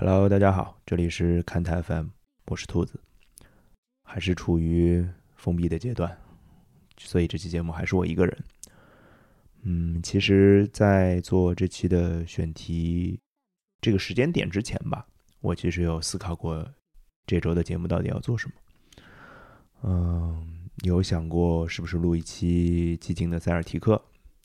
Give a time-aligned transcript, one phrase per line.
[0.00, 2.06] Hello，大家好，这里是看台 FM，
[2.46, 3.00] 我是兔子，
[4.04, 6.16] 还是处于封闭的阶段，
[6.96, 8.38] 所以这期节目还是我一个人。
[9.62, 13.18] 嗯，其实，在做这期的选题
[13.80, 15.04] 这个时间点之前吧，
[15.40, 16.64] 我其实有思考过
[17.26, 18.54] 这周的节目到底要做什么。
[19.82, 24.00] 嗯，有想过是不是录一期寂静的塞尔提克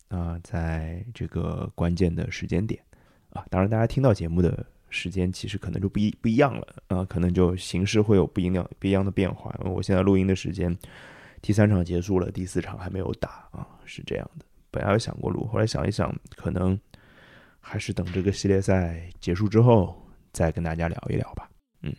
[0.08, 2.84] 啊，在这个关键的时间点
[3.30, 4.66] 啊，当然大家听到节目的。
[4.94, 9.54] 时间其实可能就不一不一样了啊，可能就形式会有不一样不一样的变化。
[9.66, 10.78] 我现在录音的时间，
[11.42, 14.46] 第三场结束了，第四场还没有打啊，是这样的。
[14.70, 16.80] 本来有想过录，后来想一想，可能
[17.60, 20.00] 还是等这个系列赛结束之后
[20.32, 21.50] 再跟大家聊一聊吧。
[21.82, 21.94] 嗯，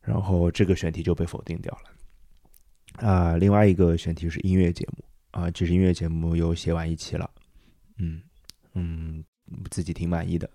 [0.00, 3.36] 然后这个选题就被否定掉了啊。
[3.36, 7.28] 另外一个选题是音乐节目啊，其实音乐节目又写完一期了，
[7.98, 8.22] 嗯
[8.74, 9.24] 嗯，
[9.70, 10.48] 自己挺满意的。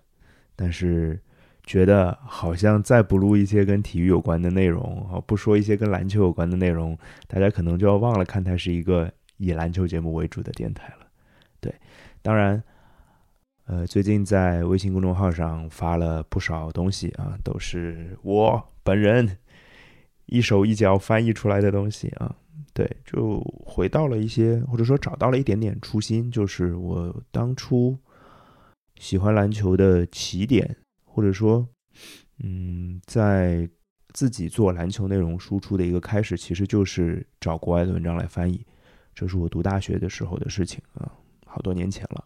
[0.54, 1.18] 但是，
[1.64, 11.06] 觉得好像再不录一些跟体育有关的内容啊，不说一些跟篮球有关的内容，大家可能就要忘了看台是一个以篮球节目为主的电台了。
[11.60, 11.72] 对，
[12.20, 12.62] 当然，
[13.66, 19.38] 呃，最近在微信公众号上发了不少东西啊，都是我本人
[20.26, 22.34] 一手一脚翻译出来的东西啊。
[22.74, 27.96] 对，就回到了一些，或者说找到了一点点初心，就是我当初。
[29.02, 31.66] 喜欢篮球的起点，或者说，
[32.38, 33.68] 嗯，在
[34.14, 38.64] 自己做篮球内容输出的一个开始，其实就是找国外的文章来翻译。
[39.12, 41.10] 这是我读大学的时候的事情啊，
[41.44, 42.22] 好多年前了。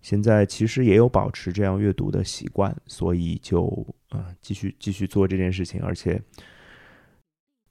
[0.00, 5.82] 现在其实也有保持这样阅读的习惯，所以就啊，继续继续做这件事情。
[5.82, 6.22] 而且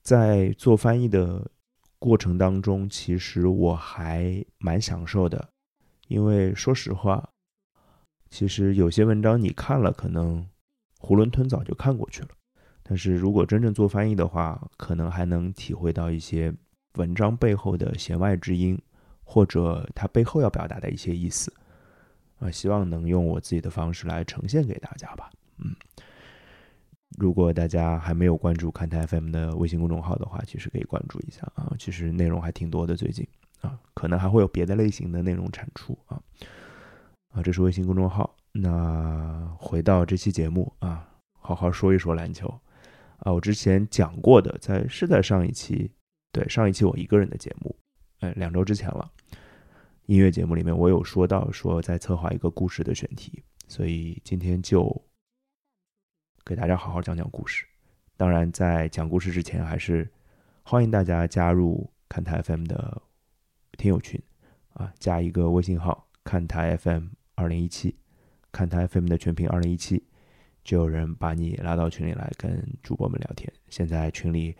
[0.03, 1.49] 在做翻译的
[1.97, 5.49] 过程当中，其实我还蛮享受的，
[6.09, 7.29] 因为说实话。
[8.29, 10.45] 其实有些文章你看了，可能
[10.99, 12.29] 囫囵吞枣就看过去了。
[12.83, 16.53] 但是如果真正做翻译的话，可能还能体会到一些
[16.95, 18.79] 文章背后的弦外之音，
[19.23, 21.53] 或者它背后要表达的一些意思。
[22.39, 25.29] 啊，希望能用我自己的方式来呈现给大家吧。
[25.57, 25.75] 嗯，
[27.17, 31.73] 如果大家还没有关注看台 FM 的微信公众号的话，其实可以关注一下啊。
[31.77, 33.27] 其实内容还挺多的，最近
[33.61, 36.21] 啊，可能还会有别的类型的内容产出啊。
[37.29, 38.35] 啊，这是微信公众号。
[38.51, 42.47] 那回到这期节目啊，好好说一说篮球
[43.17, 43.31] 啊。
[43.31, 45.91] 我之前讲过的，在是在上一期，
[46.31, 47.75] 对上一期我一个人的节目，
[48.21, 49.09] 哎，两周之前了。
[50.07, 54.89] 音乐节目里面我有说到，说在策划一个故事的选题，所以今天就
[56.43, 57.63] 给大家好好讲讲故事。
[58.17, 60.11] 当然，在讲故事之前，还是
[60.63, 62.99] 欢迎大家加入看台 FM 的
[63.77, 64.19] 听友群
[64.73, 67.09] 啊，加一个微信号看台 FM。
[67.39, 67.95] 二零一七，
[68.51, 70.03] 看台 FM 的全屏二零一七，
[70.65, 73.49] 就有人把你拉到群里来跟主播们聊天。
[73.69, 74.53] 现在群里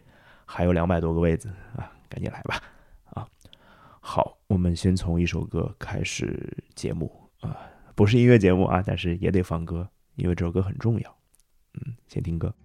[0.46, 2.64] 还有两百多个位子啊，赶紧来吧！
[3.08, 3.28] 啊，
[4.00, 7.58] 好，我们先从一首歌开始节目啊，
[7.96, 11.18] 不是音乐节目啊，但是也得放歌，因为这首歌很重要。
[11.74, 12.56] 嗯，先听歌。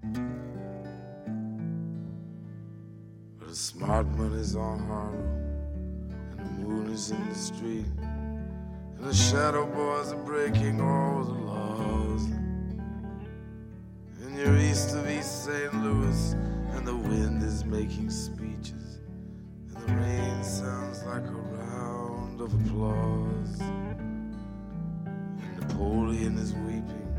[3.41, 3.53] The
[9.13, 12.25] shadow boys are breaking all the laws.
[14.23, 15.75] And you're east of East St.
[15.83, 16.33] Louis,
[16.73, 19.01] and the wind is making speeches,
[19.69, 23.61] and the rain sounds like a round of applause.
[23.61, 27.15] And Napoleon is weeping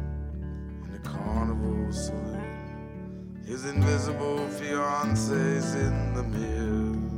[0.85, 3.43] in the carnival saloon.
[3.45, 7.14] His invisible fiancee's in the mirror.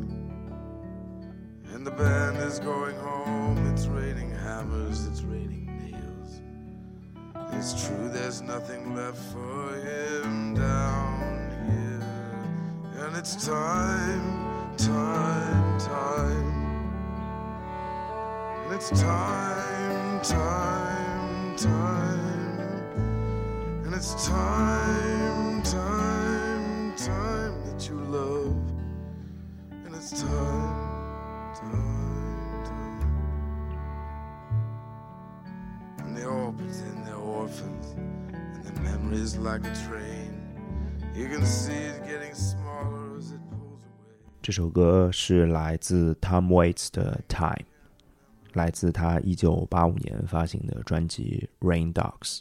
[1.88, 6.42] The band is going home, it's raining hammers, it's raining nails.
[7.53, 13.06] It's true, there's nothing left for him down here.
[13.06, 16.52] And it's time, time, time.
[18.66, 22.59] And it's time, time, time.
[23.86, 28.58] And it's time, time, time that you love.
[29.85, 30.57] And it's time,
[39.47, 40.34] like a train.
[41.16, 44.41] You can see it getting smaller as it pulls away.
[44.41, 47.53] 这首歌是来自 Tom Waits 的《Time》，
[48.53, 52.40] 来自他一九八五年发行的专辑《Rain Dogs》。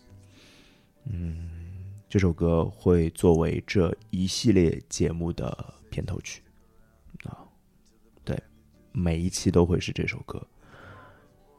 [1.05, 1.49] 嗯，
[2.09, 6.43] 这首歌会作为这一系列节目的片头曲
[7.23, 7.47] 啊，
[8.25, 8.37] 对，
[8.91, 10.45] 每一期都会是这首歌。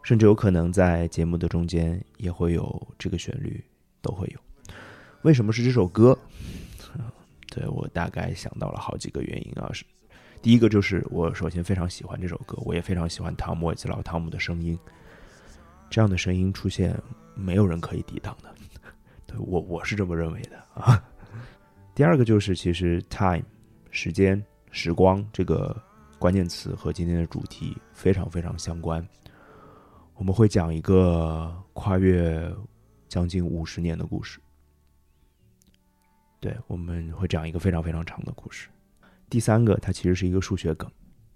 [0.04, 3.64] 甚至有可能在节目的中间也会有这个旋律，
[4.02, 4.47] 都会有。
[5.28, 6.18] 为什么是这首歌？
[7.52, 9.84] 对我大概想到了好几个原因啊，是
[10.42, 14.80] 第一个就是我首先非常喜欢这首歌，我也非常喜欢汤姆·沃兹老汤姆的声音，
[15.90, 16.98] 这样的声音出现
[17.36, 18.56] 没有人可以抵挡的，
[19.28, 21.04] 对我我是这么认为的啊。
[21.94, 23.44] 第二个就是其实 time
[23.92, 24.42] 时间
[24.72, 25.76] 时光这个
[26.18, 29.06] 关键词和今天的主题非常非常相关，
[30.16, 32.50] 我们会讲一个跨越
[33.10, 34.40] 将近五十年的故事。
[36.40, 38.70] 对，我们会讲一个非常非常长的故事。
[39.30, 40.90] 第三个，它其实是一个数学梗，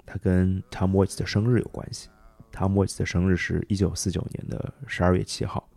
[0.06, 2.09] 它跟 Tom Waits 的生日有关系。
[2.53, 5.68] Tom Waits 的生日是一九四九年的十二月七号，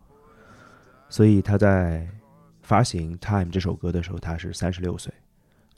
[1.09, 2.07] 所以他在
[2.63, 5.13] 发行《Time》这首歌的时候，他是三十六岁。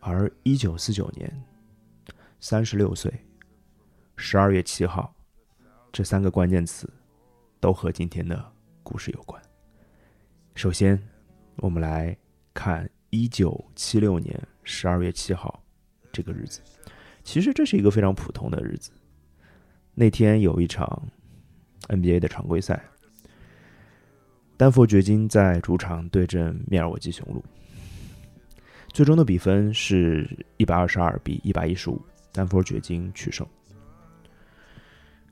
[0.01, 1.45] 而一九四九年，
[2.41, 3.13] 三十六岁，
[4.17, 5.15] 十二月七号，
[5.93, 6.93] 这三个关键词
[7.61, 8.53] 都和今天的
[8.83, 9.41] 故事有关。
[10.55, 11.01] 首先，
[11.57, 12.17] 我们来
[12.53, 12.89] 看。
[13.17, 15.65] 一九七六年十二月七号，
[16.13, 16.61] 这个日子，
[17.25, 18.91] 其实这是一个非常普通的日子。
[19.95, 21.03] 那天有一场
[21.89, 22.85] NBA 的常规赛，
[24.59, 27.43] 丹佛掘金在主场对阵密尔沃基雄鹿，
[28.93, 30.29] 最终的比分是
[30.59, 31.99] 一百二十二比一百一十五，
[32.33, 33.47] 丹佛掘金取胜。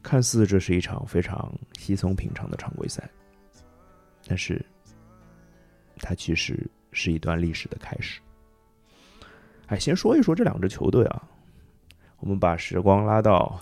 [0.03, 3.07] 看似这是一场非常稀松平常的常规赛，
[4.27, 4.65] 但是
[5.99, 6.67] 它其实。
[6.95, 8.21] 是一段历史的开始。
[9.67, 11.29] 哎，先说一说这两支球队啊，
[12.19, 13.61] 我们把时光拉到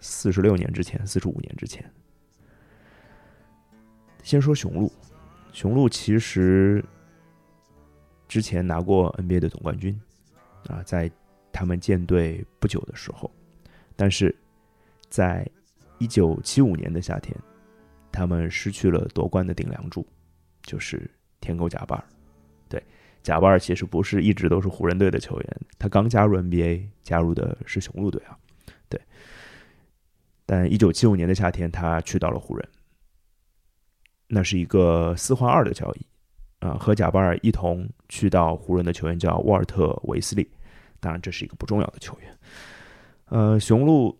[0.00, 1.88] 四十六年之前，四十五年之前。
[4.22, 4.92] 先说雄鹿，
[5.52, 6.84] 雄鹿其实
[8.28, 10.00] 之前拿过 NBA 的总冠军
[10.68, 11.10] 啊，在
[11.52, 13.30] 他们建队不久的时候，
[13.96, 14.34] 但是
[15.08, 15.44] 在
[15.98, 17.36] 一九七五年的夏天，
[18.12, 20.06] 他们失去了夺冠的顶梁柱，
[20.62, 21.10] 就是
[21.40, 22.04] 天狗贾巴尔。
[23.22, 28.36] 贾巴尔其实不是一直都是湖人队的球员，他刚加入 NBA，加入的是雄鹿队啊。
[28.88, 29.00] 对，
[30.44, 32.68] 但一九七五年的夏天，他去到了湖人，
[34.26, 36.06] 那是一个四换二的交易
[36.58, 36.74] 啊。
[36.74, 40.48] 和贾巴尔一同去到湖人的球员叫沃尔特·维斯利，
[40.98, 42.38] 当然这是一个不重要的球员。
[43.26, 44.18] 呃，雄鹿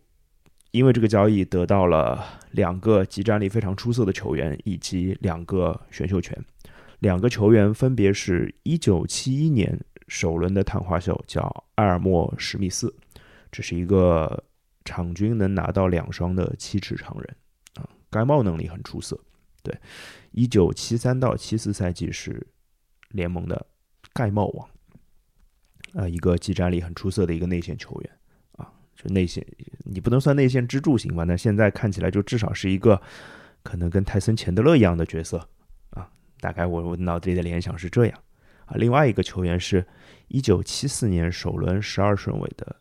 [0.71, 6.39] 因为这个交易得到了两个集战力非常出色的球员以及两个选秀权。
[7.03, 9.77] 两个球员分别是一九七一年
[10.07, 11.43] 首轮的探花秀，叫
[11.75, 12.95] 埃尔莫·史密斯，
[13.51, 14.45] 这是一个
[14.85, 17.37] 场均能拿到两双的七尺长人
[17.75, 19.19] 啊，盖帽能力很出色。
[19.65, 19.77] 对，
[20.31, 22.47] 一九七三到七四赛季是
[23.09, 23.67] 联盟的
[24.13, 24.69] 盖帽王，
[25.95, 28.11] 啊，一个技战力很出色的一个内线球员
[28.53, 29.45] 啊，就内线
[29.79, 31.25] 你不能算内线支柱型吧？
[31.25, 33.03] 那现在看起来就至少是一个
[33.65, 35.49] 可能跟泰森·钱德勒一样的角色。
[36.43, 38.19] 大概我我脑子里的联想是这样
[38.67, 39.87] 啊，另外一个球员是
[40.27, 42.75] 一九七四年首轮十二顺位的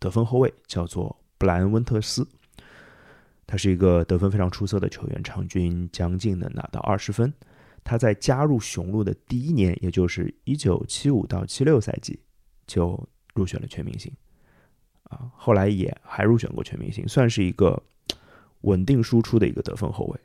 [0.00, 2.26] 得分后卫，叫做布莱恩·温特斯，
[3.46, 7.32] 他是一个得分非常出色的球员，场均将近能拿到二十分。
[7.84, 12.18] 他在加入雄鹿的第一年，也就是一九七五到七六赛季，
[12.66, 14.12] 就入选了全明星
[15.04, 17.80] 啊，后来也还入选过全明星，算是一个
[18.62, 20.20] 稳定输出的一个得分后卫。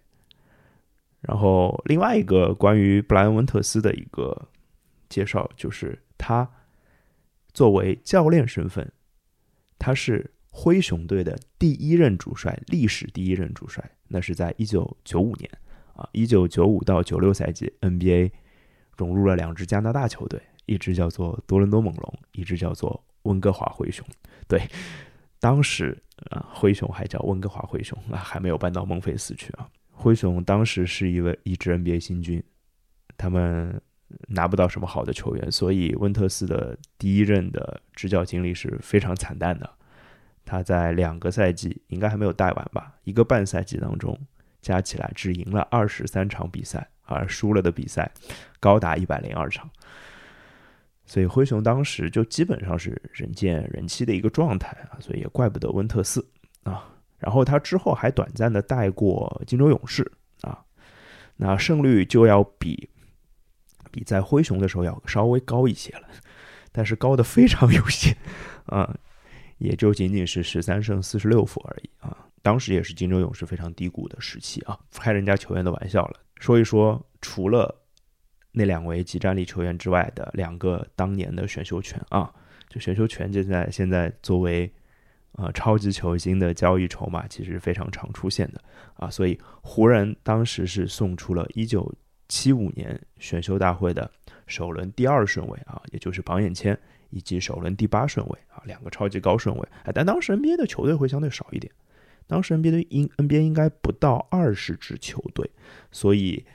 [1.22, 4.48] 然后，另外一个关于布莱恩·温特斯的一个
[5.10, 6.50] 介绍，就是他
[7.54, 8.90] 作为教练身份，
[9.78, 13.84] 他是灰熊队的第一任主帅，历史第一任主帅。
[14.08, 15.50] 那是在一九九五年
[15.94, 18.32] 啊，一九九五到九六赛季，NBA
[18.96, 24.08] 融入了两支加拿大球队，一支叫做多伦多猛龙，一支叫做温哥华灰熊。
[24.48, 24.68] 对，
[25.40, 29.70] 当时啊，灰熊还叫温哥华灰熊啊，还没有搬到孟菲斯去啊。
[30.00, 32.42] 灰熊当时是一位一支 NBA 新军，
[33.18, 33.82] 他们
[34.30, 39.70] 拿不到什么好的球员，所以温特斯的第一任的执教经历是非常惨淡的。
[40.46, 44.18] 他在两个赛季应该还没有带完吧，一个半赛季当中
[44.62, 48.10] 加起来只赢了二十三场比赛，而输了的比赛
[48.62, 49.70] 高达一百零二场。
[51.06, 56.26] 所以灰熊当时就基本上是人见人欺的一个状态啊，所以也怪不得温特斯
[56.64, 56.96] 啊。
[57.20, 60.10] 然后他之后还短暂的带过金州勇士
[60.42, 60.64] 啊，
[61.36, 62.90] 那胜率就要比
[63.92, 66.08] 比在灰熊的时候要稍微高一些了，
[66.72, 68.16] 但是高的非常有限
[68.68, 68.98] 啊，
[69.58, 72.26] 也就仅仅是十三胜四十六负而已啊。
[72.42, 76.22] 当时也是金州勇士非常低谷的时期啊，开人家球员的玩笑了。
[76.40, 77.84] 说一说除了
[78.54, 82.34] 那两位极战力球员之外的两个当年的选秀权啊，
[82.70, 84.72] 就选秀权就在现在作为。
[85.40, 88.62] 啊，超级球星的交易筹码其实非常常出现的
[88.96, 91.90] 啊，所以湖人当时是送出了一九
[92.28, 94.12] 七五年选秀大会的
[94.48, 96.78] 首轮第二顺位啊，也就是榜眼签，
[97.10, 99.70] 以及首轮第八顺位啊，两个超级高顺位。
[99.84, 101.72] 哎，但当时 NBA 的球队会相对少一点，
[102.28, 105.50] 当时 NBA 的应 NBA 应该不到二十支球队，
[105.92, 106.46] 所以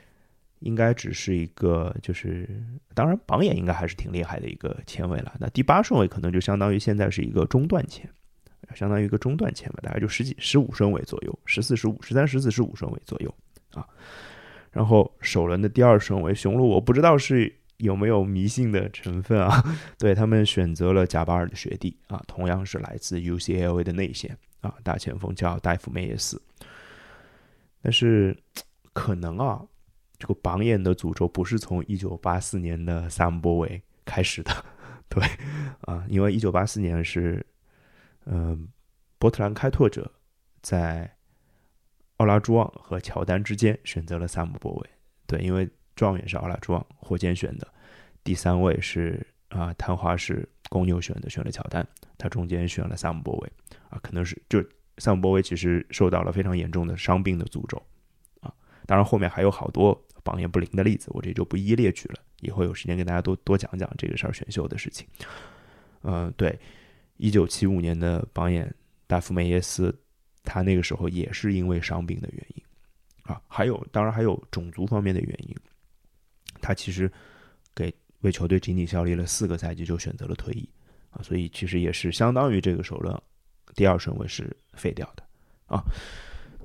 [0.59, 2.47] 应该只是一个就是，
[2.93, 5.33] 当然榜眼应该还是挺厉害的一个签位了。
[5.39, 8.07] 那第八顺位可能就相当于现在是一个中段签。
[8.73, 13.33] 相当于一个中段签吧，大概就十几、十五顺位左右，十四、十五、十三、十四、十五顺位左右
[13.73, 13.87] 啊。
[14.71, 19.63] 然后首轮的第二顺位，雄鹿我不知道是有没有迷信的成分啊，
[19.97, 26.41] 对他们选择了贾巴尔的学弟啊，同样是来自 UCLA 的内线啊，大前锋叫戴夫梅耶斯。
[27.81, 28.35] 但是
[28.91, 29.61] 可能啊，
[30.17, 34.51] 这个榜眼的诅咒不是从一九八四年的萨姆波维开始的，
[35.07, 35.23] 对
[35.81, 37.45] 啊，因为一九八四年是。
[38.25, 38.67] 嗯，
[39.17, 40.11] 波特兰开拓者
[40.61, 41.15] 在
[42.17, 44.89] 奥拉朱旺和乔丹之间选择了萨姆波维。
[45.27, 47.67] 对，因为状元是奥拉朱旺，火箭选的；
[48.23, 51.85] 第三位是啊，探花是公牛选的，选了乔丹。
[52.17, 53.51] 他中间选了萨姆波维
[53.89, 54.63] 啊，可能是就
[54.97, 57.81] 萨姆波维其实受到了非常严重的伤病的诅咒
[58.41, 58.53] 啊。
[58.85, 62.15] 当然后面还有好多榜眼不灵的例子，我这就不一一列举了。
[62.41, 65.07] 以后有时间跟大家多多讲讲这个事儿选秀的事情。
[66.03, 66.57] 嗯，对。
[67.17, 68.73] 一九七五年的榜眼
[69.07, 69.97] 达夫梅耶斯，
[70.43, 72.63] 他那个时候也是因为伤病的原因
[73.23, 75.55] 啊，还有当然还有种族方面的原因，
[76.61, 77.11] 他其实
[77.73, 80.69] 给为球队仅仅效力了四个赛季就选择了退役
[81.09, 83.15] 啊，所以其实也是相当于这个首轮
[83.75, 85.23] 第二顺位是废掉的
[85.67, 85.83] 啊。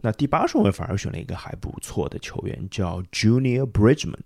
[0.03, 4.21] 那第八顺位反而选了一个还不错的球员，叫 Junior Bridgman。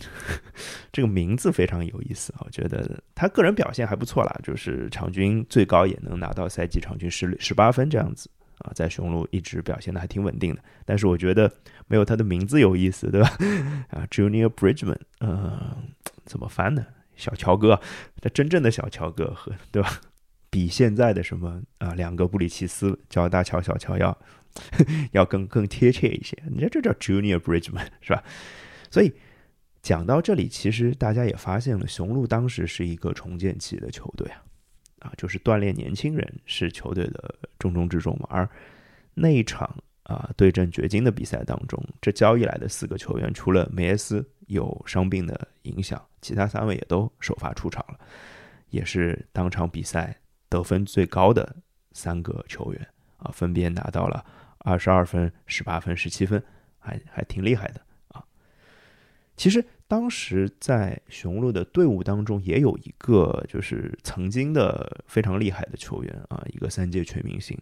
[0.92, 10.62] 这个名字非常有意思啊，我觉得他个人表现还不错啦，就是场均最高也能拿到赛季场均十十八分这样子啊，在雄鹿一直表现的还挺稳定的。
[10.84, 11.52] 但是我觉得
[11.86, 13.28] 没有他的名字有意思，对吧？
[13.90, 15.92] 啊，Junior Bridgman，嗯，
[16.24, 16.86] 怎么翻呢？
[17.14, 17.80] 小乔哥，
[18.20, 20.00] 他真正的小乔哥和对吧？
[20.48, 24.16] 比现在的什么啊，两个布里奇斯叫大乔、小乔要
[25.12, 26.36] 要更更贴切一些。
[26.50, 28.24] 你看这叫 Junior Bridgman 是吧？
[28.90, 29.12] 所以。
[29.86, 34.42] 讲到这里，其实大家也发现了，雄鹿当时是一个重建期的球队啊，
[34.98, 38.26] 啊，就是锻炼年轻人是球队的重中之重嘛。
[38.28, 38.50] 而
[39.14, 47.96] 那一场啊对阵掘金的比赛当中，这交易来的四个球员，除了梅耶斯有伤病的影响，其他三位也都首发出场了，
[48.70, 50.16] 也是当场比赛
[50.48, 51.54] 得分最高的
[51.92, 52.88] 三个球员
[53.18, 54.26] 啊，分别拿到了
[54.58, 56.42] 二十二分、十八分、十七分，
[56.76, 57.80] 还还挺厉害的。
[59.36, 59.64] 其实。
[59.88, 67.56] 当时在雄鹿的队伍当中，也有一个就是曾经的非常厉害的球员啊，一个三届全明星，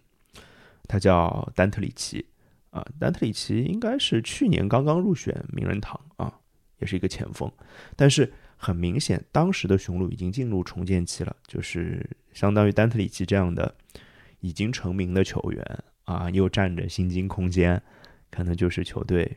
[0.88, 2.25] 他叫丹特里奇
[2.71, 2.83] 啊。
[2.99, 6.33] 丹特里奇应该是去年刚刚入选名人堂啊，
[6.78, 7.52] 也是一个前锋。
[7.95, 13.75] 但是很明显，当时的雄鹿已经进入重建期了，就是相当于丹特里奇这样的
[14.40, 17.83] 已经成名的球员啊，又占着薪金空间，
[18.31, 19.37] 可能就是球队。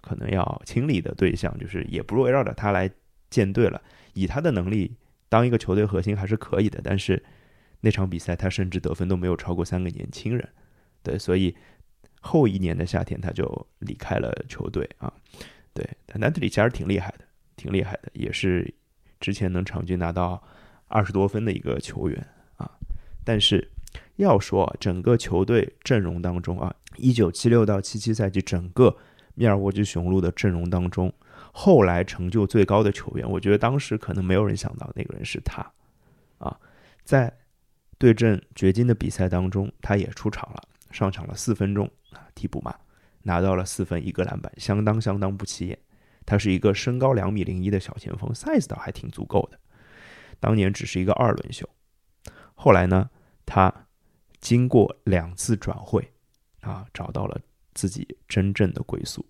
[0.00, 2.90] 可能要清理的对象，就是也不围绕着他来
[3.30, 3.80] 建队了。
[4.14, 4.96] 以他的能力，
[5.28, 6.80] 当一个球队核心还是可以的。
[6.82, 7.22] 但是
[7.80, 10.48] 那场比赛，他甚至得分都没有超过三个年轻人。
[11.02, 11.54] 对，所以
[12.20, 15.12] 后一年的夏天他就离开了球队啊。
[15.74, 17.24] 对，但南特里其实挺厉害的，
[17.56, 18.72] 挺厉害的，也是
[19.20, 20.42] 之前能场均拿到
[20.88, 22.26] 二十多分的一个球员
[22.56, 22.70] 啊。
[23.24, 23.70] 但是
[24.16, 28.96] 要说整个球队阵容当中啊，一九七六到七七赛季整个。
[29.36, 31.12] 密尔沃基雄鹿的阵容当中，
[31.52, 35.64] 后来成就最高的球员，我觉得当时可能没有人想到那个人是他，
[36.38, 36.58] 啊，
[37.04, 37.32] 在
[37.98, 42.74] 对阵掘金的比赛当中，他也出场了，上场了四分钟啊，替补嘛，
[43.22, 45.78] 拿到了四分一个篮板，相当相当不起眼。
[46.24, 49.58] 他是一个身高两米零一的小前锋，size 倒还挺足够的。
[50.40, 51.68] 当年只是一个二轮秀，
[52.54, 53.08] 后来呢，
[53.44, 53.72] 他
[54.40, 56.12] 经过两次转会
[56.62, 57.40] 啊，找到了。
[57.76, 59.24] 自己真正的归宿，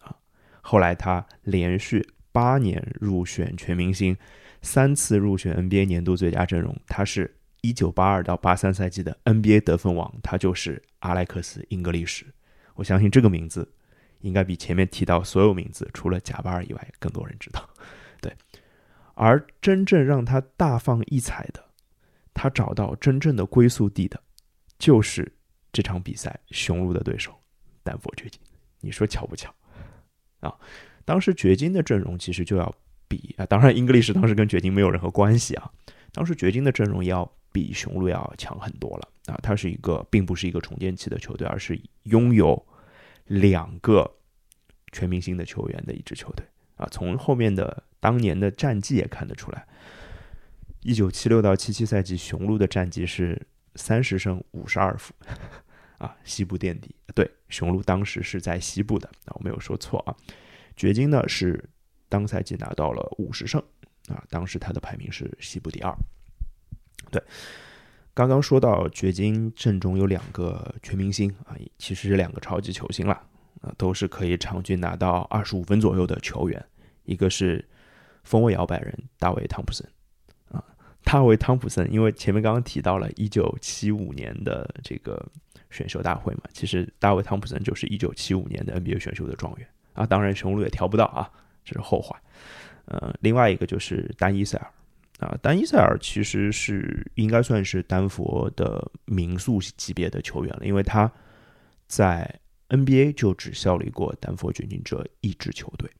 [0.00, 0.16] 啊！
[0.62, 4.16] 后来他连续八年入选全明星，
[4.62, 6.74] 三次入选 NBA 年度最佳阵容。
[6.86, 12.24] 他是一九八二到八三赛季的 NBA 得分王，他就是阿莱克斯·英格利什。
[12.74, 13.70] 我相信这个名字
[14.20, 17.68] 应该比前面提到所有名字除了贾巴尔以外更多人知道。
[18.22, 18.34] 对，
[19.14, 21.62] 而真正让他大放异彩的，
[22.32, 24.18] 他找到真正的归宿地的，
[24.78, 25.30] 就是
[25.70, 27.38] 这场比赛雄鹿的对手。
[27.82, 28.40] 丹佛掘金，
[28.80, 29.52] 你说巧不巧
[30.40, 30.54] 啊？
[31.04, 32.72] 当时掘金的阵容其实就要
[33.08, 35.70] 比啊，当然英格利什当时跟掘金没有任何关系啊。
[36.12, 39.38] 当时掘金的阵容要比雄鹿要强很多了啊。
[39.42, 42.66] 它是一个并不是一个重建期的球队，而是拥有
[43.24, 44.10] 两个
[44.92, 46.46] 全明星的球员的一支球队
[46.76, 46.86] 啊。
[46.90, 49.66] 从后面的当年的战绩也看得出来。
[50.82, 53.40] 一九七六到七七赛季，雄鹿的战绩是
[53.76, 55.14] 三十胜五十二负，
[56.02, 56.94] 啊，西部垫底。
[57.14, 60.16] 对，雄鹿当时是在西部的，啊，我没有说错啊。
[60.74, 61.62] 掘金呢是
[62.08, 63.62] 当赛季拿到了五十胜，
[64.08, 65.94] 啊，当时他的排名是西部第二。
[67.10, 67.22] 对，
[68.14, 73.14] 刚刚说到掘金阵中有两个全明星啊，其实是两个超级球星了，
[73.60, 76.64] 啊，都是可以场均拿到二十五分左右的球员，
[77.04, 77.64] 一个是
[78.24, 79.86] 锋卫摇摆人大卫汤普森。
[81.04, 85.22] 大卫·汤普森，因为前面刚刚提到了1975年的这个
[85.70, 90.06] 选秀大会嘛，其实大卫·汤普森就是1975年的 NBA 选秀的状元啊。
[90.06, 91.30] 当然，雄鹿也挑不到啊，
[91.64, 92.20] 这是后话。
[92.86, 94.66] 呃，另外一个就是丹·伊塞尔
[95.18, 101.10] 啊，丹·伊塞尔其实是应该算是丹佛的名宿级别的球员了，因为他
[101.86, 105.90] 在 NBA 就只效力过丹佛掘金这一支球队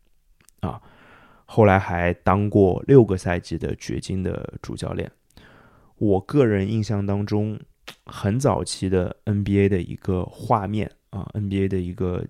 [0.61, 0.81] 啊。
[1.47, 5.11] 后来还当过六个赛季的掘金的主教练。
[5.97, 7.61] 我个人印象当中，
[8.07, 12.27] 很早期的 NBA 的一个画面啊，NBA 的一个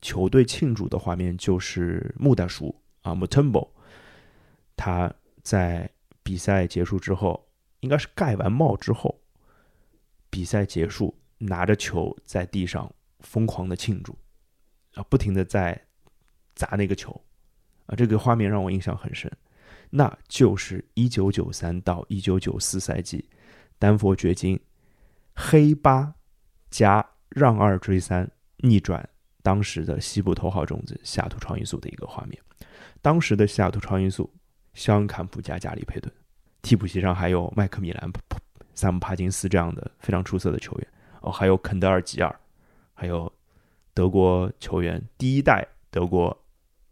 [0.00, 3.68] 球队庆祝的画面，就是穆大叔啊，Mutombo，
[4.76, 5.12] 他
[5.42, 5.90] 在
[6.22, 7.48] 比赛结束之后，
[7.80, 9.18] 应该是盖完帽之后，
[10.30, 14.16] 比赛结束，拿着球在地上疯狂的庆祝，
[14.94, 15.80] 啊，不停的在
[16.54, 17.20] 砸那个球。
[17.86, 19.30] 啊，这个画面让我印象很深，
[19.90, 23.28] 那就是一九九三到一九九四赛季，
[23.78, 24.58] 丹佛掘金
[25.34, 26.14] 黑八
[26.70, 29.06] 加让二追三逆转
[29.42, 32.40] 当时的西部头号种子西雅图超音速的一个画面。
[33.02, 34.32] 当时的西雅图超音速，
[34.72, 36.10] 肖恩坎普加加里佩顿，
[36.62, 38.10] 替补席上还有麦克米兰、
[38.72, 40.88] 萨姆帕金斯这样的非常出色的球员
[41.20, 42.34] 哦，还有肯德尔吉尔，
[42.94, 43.30] 还有
[43.92, 46.34] 德国球员第一代德国。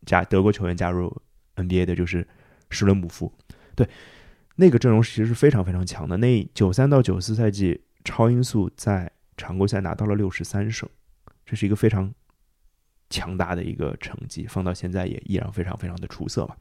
[0.06, 1.20] 加德国球员加入
[1.56, 2.26] NBA 的就是
[2.70, 3.32] 施伦姆夫，
[3.74, 3.88] 对
[4.56, 6.16] 那个阵容其实是非常非常强的。
[6.16, 10.88] 那九三到九四赛季，超音速在常规赛拿到了六十三胜，
[11.44, 12.12] 这是一个非常
[13.10, 16.56] 强大的一个成绩，放到现在也依然非常非常的出色嘛，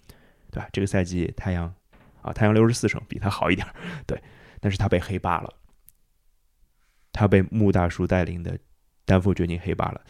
[0.52, 0.70] 对吧？
[0.72, 1.74] 这个赛季太阳
[2.22, 3.68] 啊，太阳六十四胜比他好一点，
[4.06, 4.22] 对，
[4.60, 5.54] 但是他被黑霸了，
[7.12, 8.58] 他被穆大叔带领的
[9.06, 10.02] 丹佛掘金黑霸了。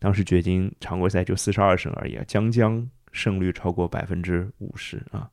[0.00, 5.30] 当时掘金常规赛就四十二胜而已啊，将将胜率超过百分之五十啊。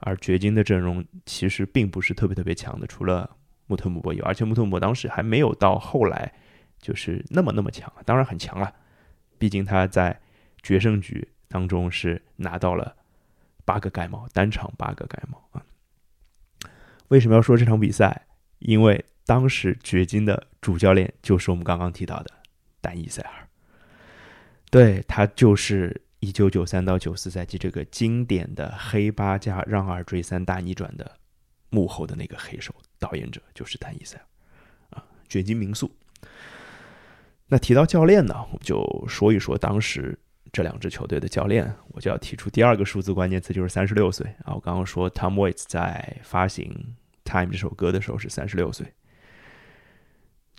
[0.00, 3.30] 而掘金的阵容其实并不是特别特别强的，除了
[3.66, 6.30] 穆特姆博有，而且穆特姆博当时还没有到后来
[6.78, 8.74] 就是那么那么强，当然很强了，
[9.38, 10.20] 毕竟他在
[10.62, 12.94] 决胜局当中是拿到了
[13.64, 15.62] 八个盖帽，单场八个盖帽啊。
[17.08, 18.26] 为什么要说这场比赛？
[18.58, 22.30] 因为当时掘金的主教练就是我们刚刚提到的
[22.80, 23.43] 丹伊塞尔。
[24.74, 31.08] 对他就是一九九三到九四赛季这个经典的黑八加让二追三大逆转的
[31.70, 34.24] 幕后的那个黑手导演者就是丹尼塞尔
[34.98, 35.88] 啊，掘金名宿。
[37.46, 40.18] 那提到教练呢，我们就说一说当时
[40.52, 44.54] 这两支球队的教练，我就要提出第二个数字关键词，就是三十六岁啊。
[44.54, 46.96] 我刚刚说 Tom Waits 在发行
[47.30, 48.92] 《Time》这首歌的时候是三十六岁，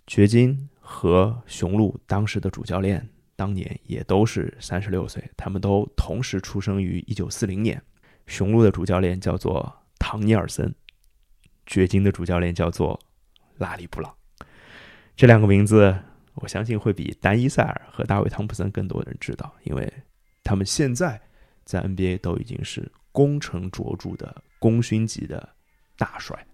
[0.06, 3.06] 掘金和雄鹿当时的主教练。
[3.36, 7.80] 当年也都是三十六岁，他们都同时出生于一九四零年。
[8.26, 10.74] 雄鹿的主教练叫做唐尼尔森，
[11.66, 12.98] 掘金的主教练叫做
[13.58, 14.12] 拉里布朗。
[15.14, 15.96] 这两个名字，
[16.34, 19.92] 我相信会比丹伊塞尔和大卫汤普森更多人知道，因为
[20.42, 21.20] 他们现在
[21.64, 25.48] 在 NBA 都已经是功成卓著的功勋级的
[25.96, 26.46] 大帅。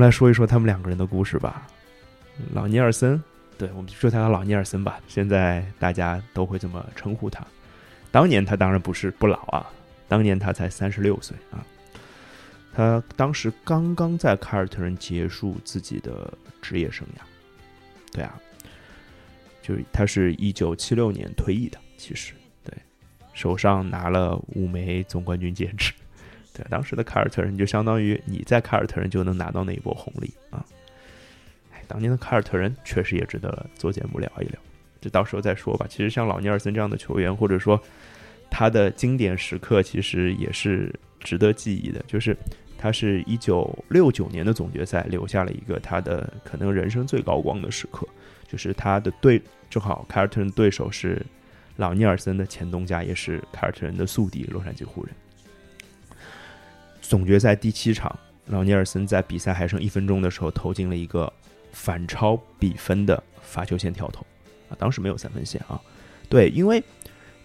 [0.00, 1.66] 们来说一说他们两个人的故事吧。
[2.54, 3.22] 老尼尔森，
[3.58, 7.46] 对我们就说他老尼尔森吧，现在大家都会这么称呼他。
[8.10, 9.70] 当年他当然不是不老啊，
[10.08, 11.62] 当年他才三十六岁啊。
[12.72, 16.32] 他当时刚刚在凯尔特人结束自己的
[16.62, 17.20] 职业生涯，
[18.10, 18.40] 对啊，
[19.60, 22.32] 就是他是一九七六年退役的，其实
[22.64, 22.72] 对，
[23.34, 25.92] 手上拿了五枚总冠军戒指，
[26.52, 30.64] 对，当时的凯尔特人就相当于你在凯尔特人就能拿到那一波红利啊。
[31.72, 34.58] 哎，当年的凯尔特人确实也值得做节目聊一聊，
[35.00, 35.86] 这到时候再说吧。
[35.88, 37.80] 其实像老尼尔森这样的球员，或者说
[38.50, 40.94] 他的经典时刻，其实也是。
[41.22, 42.34] 值得记忆的就是，
[42.78, 48.08] 他是一九六九年的总决赛留下了一个他的可能人生最高光的时刻，
[48.48, 51.20] 就是他的对正好凯尔特人对手是
[51.76, 55.14] 老尼尔森的前东家，也是凯尔特人的宿敌洛杉矶湖人。
[57.10, 61.30] 总决赛第七场，老尼尔森在比赛还剩一分钟的时候投进了一个
[61.72, 64.24] 反超比分的罚球线跳投
[64.68, 65.80] 啊，当时没有三分线啊，
[66.28, 66.80] 对，因为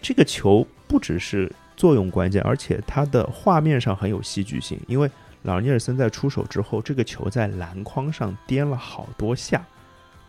[0.00, 1.52] 这个球不只是。
[1.76, 5.10] 作用关键，而且它的画面上很有戏剧性，因为
[5.42, 9.62] 老尼尔森在出手之后，这个球在篮筐上颠了好多下，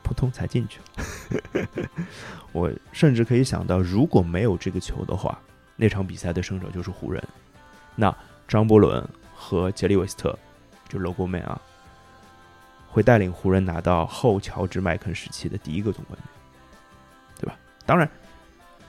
[0.04, 1.88] 扑通才进去了。
[2.52, 5.40] 我甚至可以想到，如果没有这个球的话，
[5.78, 7.24] 那场比赛的胜者就是湖人。
[7.96, 8.14] 那
[8.46, 9.02] 张伯伦
[9.48, 10.38] 和杰里韦斯特，
[10.90, 11.62] 就 Logo Man 啊，
[12.90, 16.28] 会带领湖人拿到后乔治麦肯时期的第一个总冠军，
[17.40, 17.58] 对吧？
[17.86, 18.10] 当然。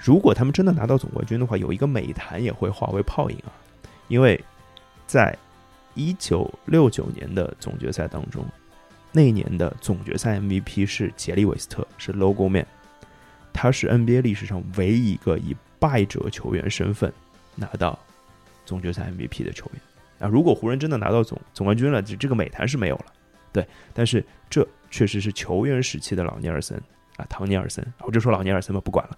[0.01, 3.55] 如果他们真的拿到总冠军的话，有一个美谈也会化为泡影啊，
[4.09, 4.45] 因为
[5.07, 5.37] 在
[5.95, 8.45] 一九六九年的总决赛当中，
[9.13, 12.67] 那一年的总决赛 MVP 是杰里韦斯特，是 Logo Man，
[13.53, 17.13] 他是 NBA 历史上唯一一个以败者球员身份
[17.55, 17.97] 拿到
[18.67, 19.81] 总决赛 MVP 的球员
[20.19, 20.29] 啊。
[20.29, 23.07] 如果湖人真的拿到总总冠军了，这这个美谈是没有了，
[23.53, 26.81] 对，但是这确实是球员时期的老尼尔森
[27.17, 29.17] 啊，唐尼尔森，我就说老尼尔森吧，不管了。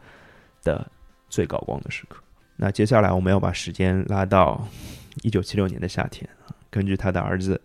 [0.63, 0.87] 的
[1.31, 2.23] 最高光的时刻。
[2.55, 4.63] 那接下来我们要把时间拉到
[5.23, 6.53] 一九七六年的夏天啊。
[6.69, 7.59] 根据他的儿子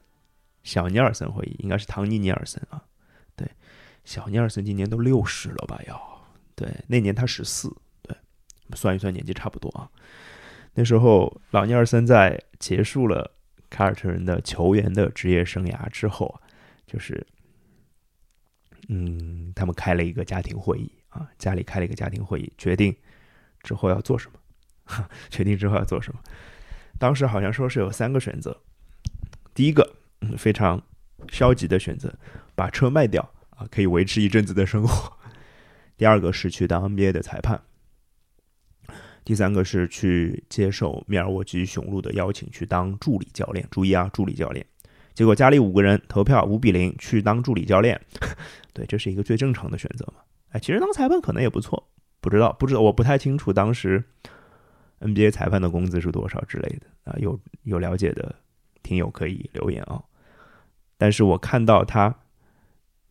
[0.63, 2.81] 小尼尔森回忆，应该是唐尼尼尔森啊。
[3.35, 3.45] 对，
[4.05, 5.77] 小尼尔森今年都六十了吧？
[5.87, 6.01] 要
[6.55, 7.69] 对，那年他十四。
[8.01, 8.15] 对，
[8.75, 9.91] 算一算年纪差不多啊。
[10.75, 13.31] 那时候老尼尔森在结束了
[13.69, 16.39] 凯尔特人的球员的职业生涯之后，
[16.85, 17.25] 就是
[18.89, 20.91] 嗯，他们开了一个家庭会议。
[21.09, 22.93] 啊，家里开了一个家庭会议，决定
[23.63, 24.37] 之后要做什么。
[24.83, 26.19] 哈 决定之后要做什么？
[26.99, 28.61] 当时好像说是有三个选择。
[29.53, 29.95] 第一个，
[30.37, 30.83] 非常
[31.31, 32.13] 消极的选择，
[32.53, 35.13] 把车卖掉啊，可以维持一阵子的生活。
[35.95, 37.63] 第二个是去当 NBA 的裁判。
[39.25, 43.67] 第三个是去接受密尔沃基雄鹿的邀请，去当助理教练。
[43.71, 44.63] 注意啊，助理教练。
[45.15, 47.99] 结果家里五个人投票五比零去当助理教练。
[48.71, 50.21] 对，这是一个最正常的选择嘛。
[50.49, 51.89] 哎，其实当裁判可能也不错，
[52.21, 54.03] 不知道，不知道，我不太清楚当时
[54.99, 57.17] NBA 裁判的工资是多少之类的啊。
[57.17, 58.35] 有有了解的
[58.83, 60.03] 听友可以留言啊。
[60.97, 62.13] 但是我看到他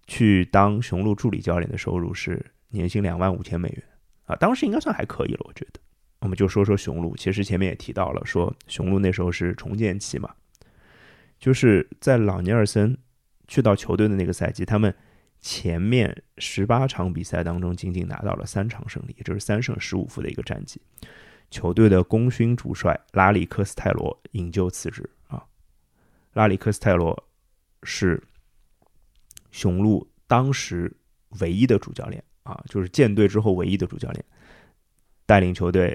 [0.06, 3.82] 去当雄鹿助理教练的收入是年薪两万五千美元
[4.26, 5.80] 啊，当时应该算还可以了，我觉得。
[6.24, 10.34] 我们就说说雄鹿，其实前面也提到了，说雄鹿那时候是重建期嘛，
[11.38, 12.98] 就是在老尼尔森
[13.46, 14.92] 去到球队的那个赛季，他们。
[15.46, 20.80] 前面十八场比赛当中，仅仅拿到了三场胜利，也就是三胜十五负的一个战绩。
[21.50, 25.44] 球队的功勋主帅拉里克斯泰罗引咎辞职啊。
[26.32, 27.28] 拉里克斯泰罗
[27.82, 28.18] 是
[29.50, 30.90] 雄鹿当时
[31.40, 34.24] 唯一的主教练啊，就是建队之后唯一的主教练，
[35.26, 35.94] 带领球队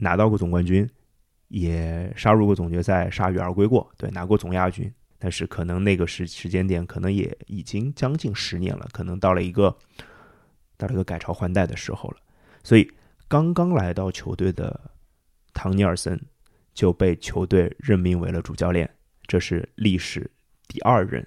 [0.00, 0.88] 拿到过总冠军，
[1.48, 4.92] 也杀入过总决赛，铩羽而归过，对，拿过总亚军。
[5.18, 9.76] 但是可能那个时时间点，可能也已经将近十年了，可能到了一个
[10.78, 12.16] 到了一个改朝换代的时候了。
[12.64, 12.90] 所以
[13.28, 14.90] 刚刚来到球队的
[15.52, 16.18] 唐尼尔森
[16.72, 18.90] 就被球队任命为了主教练，
[19.26, 20.30] 这是历史
[20.66, 21.26] 第二任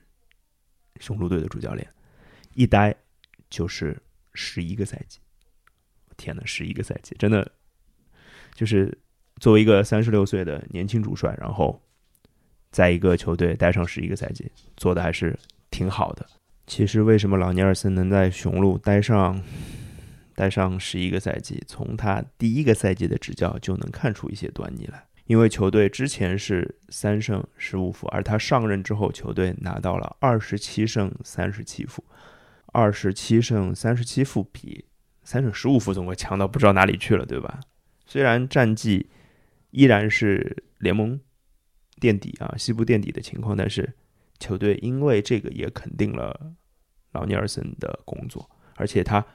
[1.00, 1.88] 雄鹿队的主教练，
[2.56, 2.96] 一待
[3.52, 4.02] 就是
[4.34, 5.20] 十一个赛季。
[6.18, 7.52] 天呐，十一个赛季，真的
[8.54, 8.98] 就是
[9.40, 11.82] 作为一个三十六岁的年轻主帅，然后。
[12.72, 15.38] 在一个球队待上十一个赛季，做的还是
[15.70, 16.26] 挺好的。
[16.66, 19.40] 其实，为什么老尼尔森能在雄鹿待上
[20.34, 25.06] 待上十一个赛季，从他第一个赛季的执教就能看出一些端倪来。
[25.26, 32.04] 因为球队之前是三胜十五负，而他上任之后，球队拿到了二十七胜三十七负。
[32.72, 34.84] 二十七胜三十七负比
[35.24, 37.60] 三胜十五负总归强到不知道哪里去了，对吧？
[38.14, 39.10] 虽然战绩
[39.72, 41.20] 依然是联盟。
[42.00, 43.94] 垫底啊，西部垫底的情况，但是
[44.38, 46.38] 球队因为这个也肯定了
[47.14, 49.26] 劳尼尔森的工作，而且他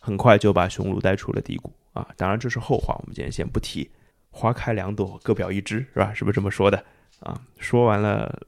[0.00, 2.08] 很快就把雄鹿带出了低谷啊。
[2.16, 3.88] 当然这是后话，我们今天先不提。
[4.30, 6.12] 花开两朵，各表一枝，是吧？
[6.12, 6.84] 是不是这么说的
[7.20, 7.40] 啊？
[7.58, 8.42] 说完了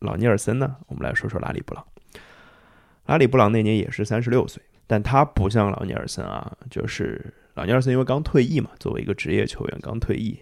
[0.00, 1.82] 劳尼尔森呢，我们来说说拉里布朗。
[3.06, 10.38] 拉里布朗那年也是三十六岁，但他不像劳尼尔森啊，就是劳尼尔森因为刚退役嘛，作为一个职业球员刚退役，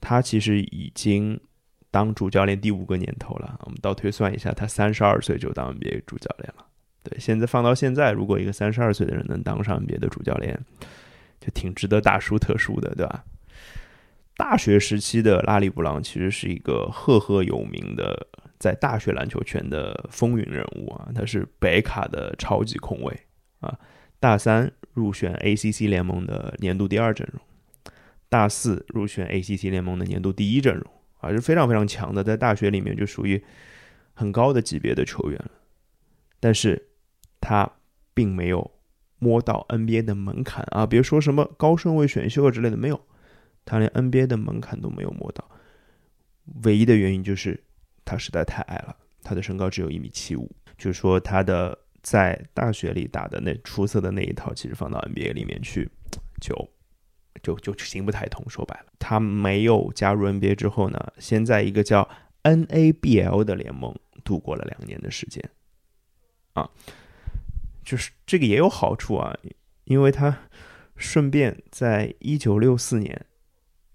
[0.00, 1.38] 他其实已经
[1.90, 3.58] 当主教练第五个年头了。
[3.64, 6.64] 我们倒推算一下，他三十二岁就当 NBA 主教练了。
[7.02, 10.58] 对，现在放到现在，如果一个三十二岁的人能当上 NBA 的主教练，
[11.40, 13.24] 就挺值得大书特书的，对吧？
[14.36, 18.28] 大学时期的拉里布朗其实是一个赫赫有名的
[18.60, 23.20] 在大学篮球圈的风云人物啊，他是北卡的超级控卫
[23.58, 23.76] 啊，
[24.20, 27.40] 大三入选 ACC 联盟的年度第二阵容，
[28.28, 30.84] 大四入选 ACC 联盟的年度第一阵容
[31.18, 33.42] 啊，是非常非常强的，在大学里面就属于
[34.14, 35.50] 很高的级别的球员了，
[36.40, 36.88] 但是
[37.40, 37.70] 他
[38.14, 38.70] 并没有
[39.18, 43.00] 摸到 NBA 的门槛啊，别说什么高顺位选秀之类的，没有。
[43.64, 45.46] 他连 NBA 的门槛都没有摸到，
[46.64, 47.62] 唯一的原因就是
[48.02, 50.50] 他实在太矮了，他的身高只有一米七五。
[50.78, 51.78] 就是说，他的
[52.10, 55.90] 在大学里打的那出色的那一套，其实放到 NBA 里面去，
[56.40, 56.54] 就
[57.42, 58.48] 就就行不太通。
[58.48, 62.08] 说白了，他没有加入 NBA 之后呢，先在一个叫
[62.44, 63.94] NABL 的联盟
[64.24, 65.42] 度过了两年的时间，
[66.54, 66.70] 啊，
[67.84, 69.36] 就是这个也有好处啊，
[69.84, 70.38] 因为他
[70.96, 73.26] 顺便在一九六四年。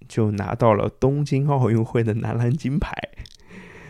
[0.06, 2.94] 就拿到了东京奥运会的男篮金牌，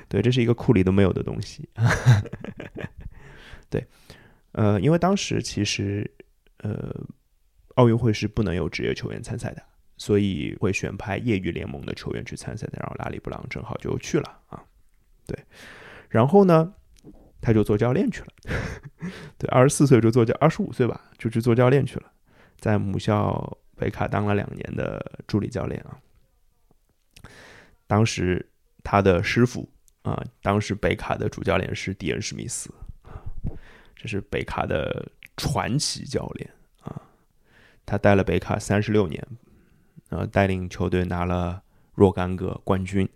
[0.08, 1.68] 对，这是一个库里都没有的东西。
[3.68, 3.84] 对，
[4.54, 6.10] 呃，因为当时其实
[6.58, 6.96] 呃，
[7.76, 9.62] 奥运会是不能有职业球员参赛的，
[9.98, 12.78] 所以会选派业余联盟的球员去参赛的。
[12.80, 14.64] 然后拉里布朗正好就去了啊，
[15.28, 15.38] 对，
[16.10, 16.74] 然后呢，
[17.40, 18.28] 他就做教练去了。
[19.38, 22.12] 对，二十四岁就做教，二十五岁吧就去做教练去了，
[22.58, 23.58] 在母校。
[23.76, 25.98] 北卡当了两年的助理教练啊，
[27.88, 28.48] 当时
[28.84, 29.68] 他的师傅
[30.04, 32.70] 啊，当时北卡的主教练是迪恩史密斯，
[34.04, 36.50] 这是北卡的传奇教练
[36.82, 37.02] 啊，
[37.86, 39.26] 他带了北卡三十六年，
[40.10, 41.64] 呃，带领球队拿了
[41.94, 43.08] 若干个冠军，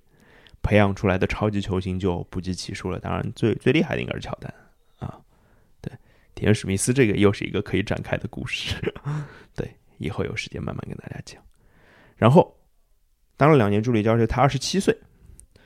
[0.63, 2.97] 培养出来的超级球星就不计其数了。
[3.02, 4.54] 当然，最最厉害的应该是乔丹
[5.00, 5.19] 啊，
[5.82, 5.91] 对，
[6.34, 8.76] 迪恩史密斯这个又是一个可以展开的故事，
[9.54, 9.69] 对。
[9.97, 11.43] 以后有时间慢慢跟大家讲。
[12.15, 12.58] 然后
[13.36, 14.97] 当了两年助理教练，他二十七岁，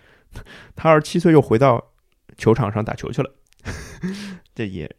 [0.73, 1.86] 他二十七岁又回到
[2.38, 3.29] 球场上打球去了。
[4.53, 4.89] 这也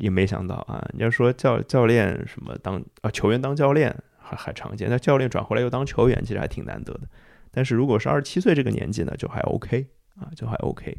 [0.00, 0.86] 也没想到啊！
[0.94, 7.08] 你要说教教练什么当啊球员当教练还还常见，那教练转回来又当球员，其实还挺难得的。
[7.50, 9.86] 但是如果是二十七岁这个年纪呢，就还 OK
[10.16, 10.96] 啊，就还 OK。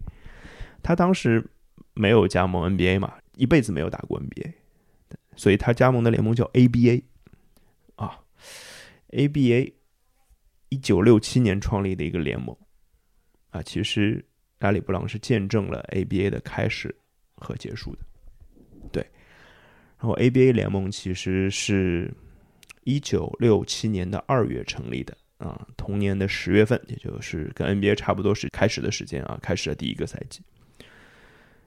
[0.84, 1.44] 他当时
[1.94, 4.54] 没有加盟 NBA 嘛，一辈子没有打过 NBA，
[5.36, 7.04] 所以他加盟的联盟叫 ABA
[7.96, 8.20] 啊。
[9.10, 9.74] ABA
[10.70, 12.56] 一九六七年创立的一个联盟
[13.50, 14.24] 啊，其实
[14.60, 16.96] 拉里布朗是见证了 ABA 的开始
[17.46, 18.00] 和结束的。
[18.92, 19.02] 对，
[20.00, 22.12] 然后 ABA 联盟其实是
[22.84, 30.42] 一九六七年的二月成立的啊，同年的十月份，也就是跟 NBA 差不多是开始的时间啊，开始了第一个赛季。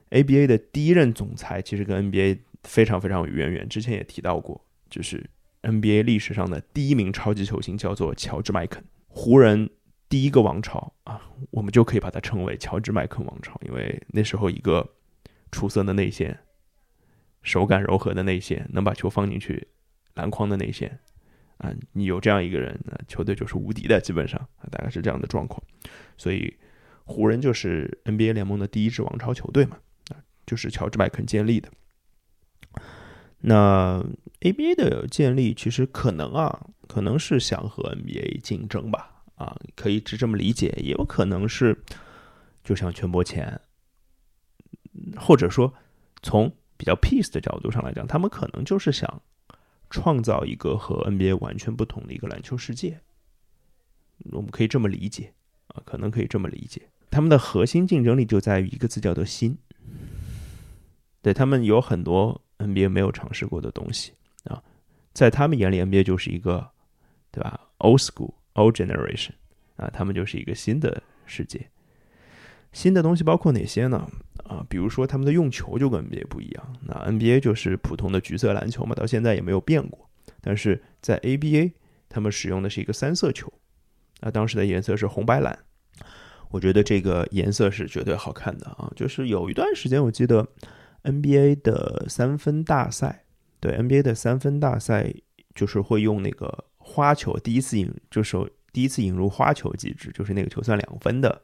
[0.09, 5.29] ABA 的第一任总裁其实跟 NBA 非常非常有渊源，之前也提到过，就是。
[5.61, 9.69] NBA 历史上的第一名超级球星叫做乔治·麦肯，湖人
[10.07, 14.89] 第一个王朝啊，我们就可以把它称为乔治·麦肯王朝，因为那时候一个
[15.51, 16.39] 出色的内线、
[17.41, 19.67] 手感柔和的内线，能把球放进去
[20.15, 20.99] 篮筐的内线
[21.57, 24.39] 啊，你有这样一个人，那球队就是无敌的，基本上，
[24.71, 25.61] 大概是这样的状况。
[26.17, 26.55] 所以
[27.03, 29.77] 湖人就是 NBA 联盟的第一支王朝球队嘛，
[30.09, 31.69] 啊，就是乔治·麦肯建立的。
[33.41, 34.03] 那
[34.41, 41.81] ABA 的建立其实可能啊，可能是想和 NBA 竞争吧，啊，可以是这么理解，也有可能是
[42.63, 43.59] 就像全博前，
[45.17, 45.73] 或者说
[46.21, 49.21] 从比较 peace 的角度上来讲，他们可能就是想
[49.89, 52.99] 创造一个和 NBA 完全不同的一个篮球世界，
[54.31, 55.33] 我们可以这么理解
[55.67, 59.57] 啊，可能可以这么理解，他们的核心竞争力就在于一个字叫做新，
[61.21, 62.41] 对他们有很多。
[62.59, 64.11] NBA 没有尝试过的东西
[64.43, 64.61] 啊，
[65.13, 66.71] 在他们眼里，NBA 就是一个，
[67.31, 69.31] 对吧？Old school, old generation
[69.77, 71.71] 啊，他们就是一个新的世界。
[72.71, 74.07] 新的东西包括哪些呢？
[74.45, 76.75] 啊，比如说他们的用球就跟 NBA 不一样。
[76.81, 80.09] 那 NBA 就是普通的橘色篮球嘛，到现在也没有变过。
[80.41, 81.71] 但是在 ABA，
[82.07, 83.51] 他们使用的是一个三色球，
[84.21, 85.57] 啊，当时的颜色是红白蓝。
[86.49, 88.91] 我觉得这个颜色是绝对好看的啊。
[88.95, 90.47] 就是有一段时间，我记得
[91.03, 93.25] NBA 的三分大赛，
[93.59, 95.13] 对 NBA 的三分大赛，
[95.53, 98.35] 就是会用那个花球，第一次引就是
[98.73, 101.39] 第一次引入花球机制，就是那个球算两分的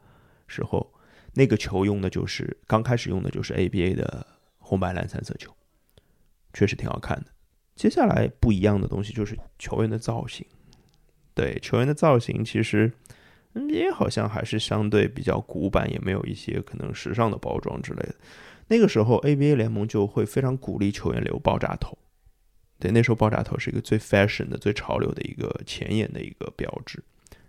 [0.48, 0.92] 时候，
[1.36, 4.26] 那个球用的就是刚开始用的就是 ABA 的
[4.58, 5.54] 红白蓝三色球，
[6.54, 7.26] 确实挺好看的。
[7.76, 10.46] 接下来不一样的东西就是球员的造型，
[11.34, 12.90] 对球员的造型，其实
[13.54, 18.16] NBA 好像还是相对比较古板，也没有一些可能时尚的包装之类的。
[18.68, 21.98] 那个时候 ABA 联盟就会非常鼓励球员留爆炸头，
[22.80, 27.04] 对，那时候爆炸头是一个最 fashion 的、最潮流的一个前沿的一个标志。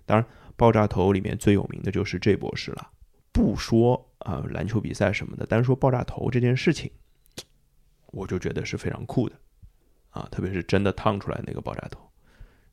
[0.04, 2.90] 当然，爆炸头里面最有名的就是 J 博士了。
[3.36, 6.90] 不说啊篮球比赛什么的，单说爆炸头这件事情，
[8.06, 9.36] 我就觉得是非常酷的。
[10.08, 12.00] 啊，特别是真的烫出来那个爆炸头，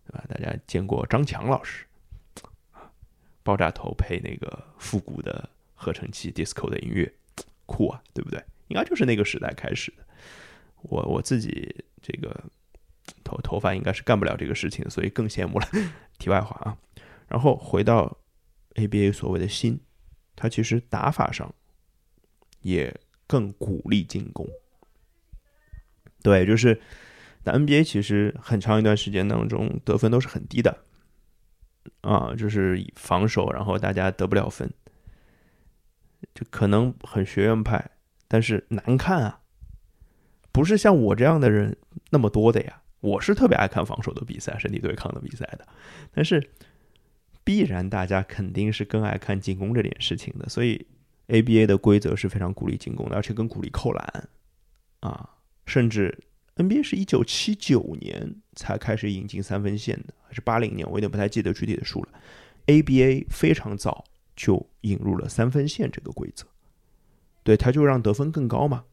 [0.08, 0.24] 对吧？
[0.30, 1.86] 大家见过张强老师，
[3.44, 7.14] 爆炸头配那个复古的合成器 disco 的音乐，
[7.66, 8.42] 酷啊，对不对？
[8.70, 10.06] 应该就是那个时代开始的。
[10.84, 12.42] 我我自己这个
[13.22, 15.68] 头头发应该是干不了这个事情，所以更羡慕了。
[16.18, 16.78] 题外话啊，
[17.28, 18.18] 然后回到
[18.76, 19.78] ABA 所谓的新，
[20.36, 21.54] 他其实打法上
[22.62, 22.96] 也
[23.28, 24.48] 更鼓励进攻，
[26.22, 26.82] 对，就是。
[27.46, 30.78] 那 NBA 其实很长一段时间当中得分都是很低的，
[32.00, 34.72] 啊，就是防守，然后大家得不了分，
[36.34, 37.92] 就可能很学院派，
[38.30, 39.42] 但是难看啊，
[40.54, 41.76] 不是像我这样的人
[42.12, 42.82] 那么多的呀。
[43.02, 45.68] 我是特别爱看防守的比赛、身体对抗的比赛的，
[46.14, 46.50] 但是
[47.44, 50.48] 必然大家肯定是更爱看进攻这件事情的。
[50.50, 50.86] 所以
[51.28, 54.30] ABA 的规则是非常鼓励进攻的，而且更鼓励扣篮
[55.00, 55.30] 啊，
[55.66, 56.24] 甚至。
[56.56, 60.88] NBA 是一九七九年才开始引进三分线的，还是八零年？
[60.88, 62.10] 我有点不太记得具体的数了。
[62.68, 66.46] ABA 非常早就引入了三分线这个规则，
[67.42, 68.86] 对，它就让得分更高嘛，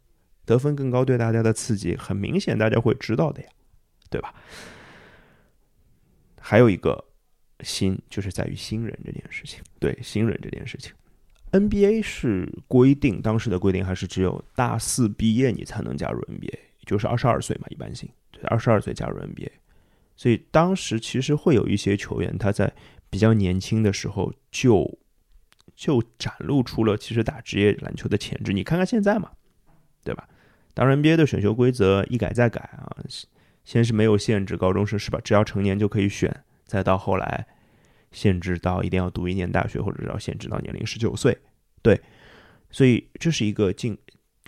[0.46, 3.48] 得分更高对大家的刺激很明显，大家会知道的呀，
[4.08, 4.34] 对吧？
[6.40, 7.04] 还有一个
[7.62, 10.92] 新就是在于新人这件事情，对新人这件事情
[11.52, 16.58] ，NBA 是规定当时的规定还是只有大四毕业你才能加入 NBA。
[16.86, 19.50] 就是二十二岁嘛，一般性，对，二十二岁加入 NBA，
[20.16, 22.72] 所以当时其实会有一些球员，他在
[23.08, 24.98] 比较年轻的时候就
[25.76, 28.52] 就展露出了其实打职业篮球的潜质。
[28.52, 29.30] 你看看现在嘛，
[30.02, 30.28] 对吧？
[30.74, 32.90] 当然 NBA 的选秀规则一改再改啊，
[33.64, 35.20] 先是没有限制高中生是吧？
[35.22, 37.44] 只要成年就可以选，再到后来
[38.12, 41.36] 限制到一定要读一年大学，或者要限制到年龄十九岁，
[41.82, 42.00] 对，
[42.70, 43.98] 所以这是一个进。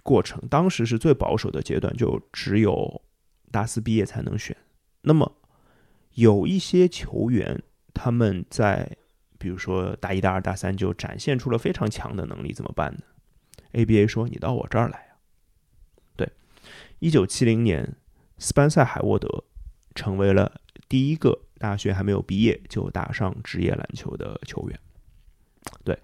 [0.04, 3.02] 过程当时是最保守的阶段，就只有
[3.52, 4.56] 大四毕业才能选。
[5.02, 5.32] 那么
[6.14, 7.62] 有一些球员，
[7.94, 8.96] 他们在
[9.38, 13.00] 比如说大一、大二、大三就展现出了非常强的能力，怎么办呢
[13.74, 15.22] ？ABA 说：“你到我这儿来啊！”
[16.18, 16.28] 对，
[16.98, 17.94] 一九七零年，
[18.38, 19.44] 斯班塞·海沃德
[19.94, 24.78] 成为了第一个大学还没有毕业就打上职业篮球的球员。
[25.84, 25.96] 对，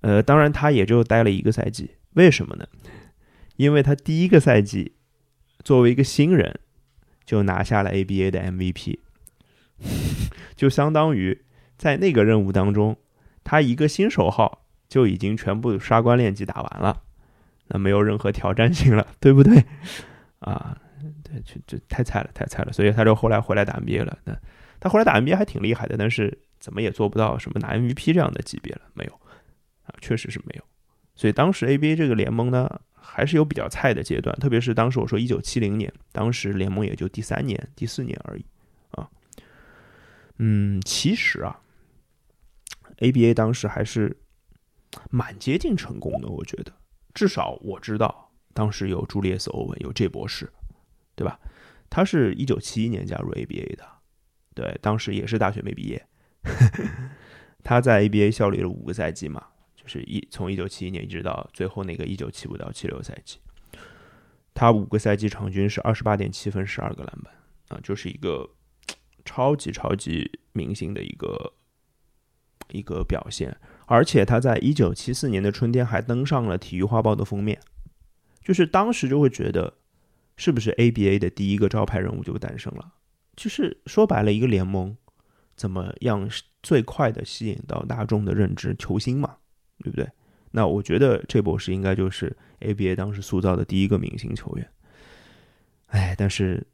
[0.00, 1.90] 呃，当然他也就待了一个赛季。
[2.14, 2.66] 为什么呢？
[3.56, 4.94] 因为他第一个赛季
[5.62, 6.60] 作为一个新人
[7.26, 8.98] 就拿下了 ABA 的 MVP，
[10.56, 11.44] 就相当于
[11.76, 12.96] 在那个任务当中，
[13.44, 17.02] 他一个新手号就已经全部刷关练级打完了，
[17.68, 19.64] 那没有任何挑战性了，对不对？
[20.40, 20.78] 啊，
[21.40, 24.18] 这这太菜了，太菜了，所以他就后来回来打 NBA 了。
[24.24, 24.36] 那
[24.80, 29.12] 他后来打 NBA 还挺厉害的，但是怎么也做不到什么拿 MVP 这样的级别了，没有
[29.84, 30.64] 啊，确实是没有。
[31.14, 38.44] 所以当时 ABA 这个联盟呢，还是有比较菜的阶段，特别是当时我说一九七零年，当时联盟也就第三年、第四年而已
[38.92, 39.08] 啊。
[40.38, 41.60] 嗯，其实啊
[42.98, 44.16] ，ABA 当时还是
[45.10, 46.72] 蛮接近成功的，我觉得，
[47.14, 50.50] 至少我知道，当时有朱利斯·欧文，有 J 博士，
[51.14, 51.38] 对吧？
[51.90, 53.86] 他是一九七一年加入 ABA 的，
[54.54, 56.06] 对，当时也是大学没毕业，
[57.62, 59.46] 他在 ABA 效力了五个赛季嘛。
[59.74, 63.40] 就是一从一九七一年一直到最后那个一九七五到七六赛季，
[64.54, 67.34] 他五个赛季场均是二十八点七分，十二个篮板
[67.70, 68.48] 啊，就是一个
[69.24, 71.54] 超级超级明星的一个
[72.70, 73.56] 一个表现。
[73.86, 77.60] 而且他在一九七四年的春天还登上了《体育画报》的封面，
[78.40, 79.78] 就是当时就会觉得，
[80.36, 82.94] 是不是 ABA 的第一个招牌人物就诞生了？
[83.36, 84.96] 就是说白了，一个联盟
[85.56, 86.28] 怎么样
[86.62, 88.74] 最快的吸引到大众的认知？
[88.76, 89.36] 球星嘛。
[89.84, 90.08] 对不对？
[90.52, 94.70] 那我觉得这博士应该就是 ABA 当时塑造的第一个明星球员。
[95.86, 96.64] 哎，但是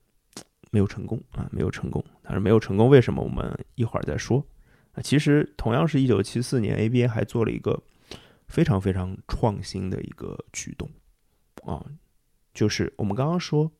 [0.71, 2.05] 没有成功啊，没有成功。
[2.23, 3.23] 但是没有成功，为什么？
[3.23, 4.47] 我们一会儿再说。
[4.93, 7.83] 啊，其实同样是一九七四年，ABA 还做了一个
[8.49, 10.91] 非常非常创新的一个举动
[11.65, 11.83] 啊，
[12.59, 13.71] 就是我们刚刚说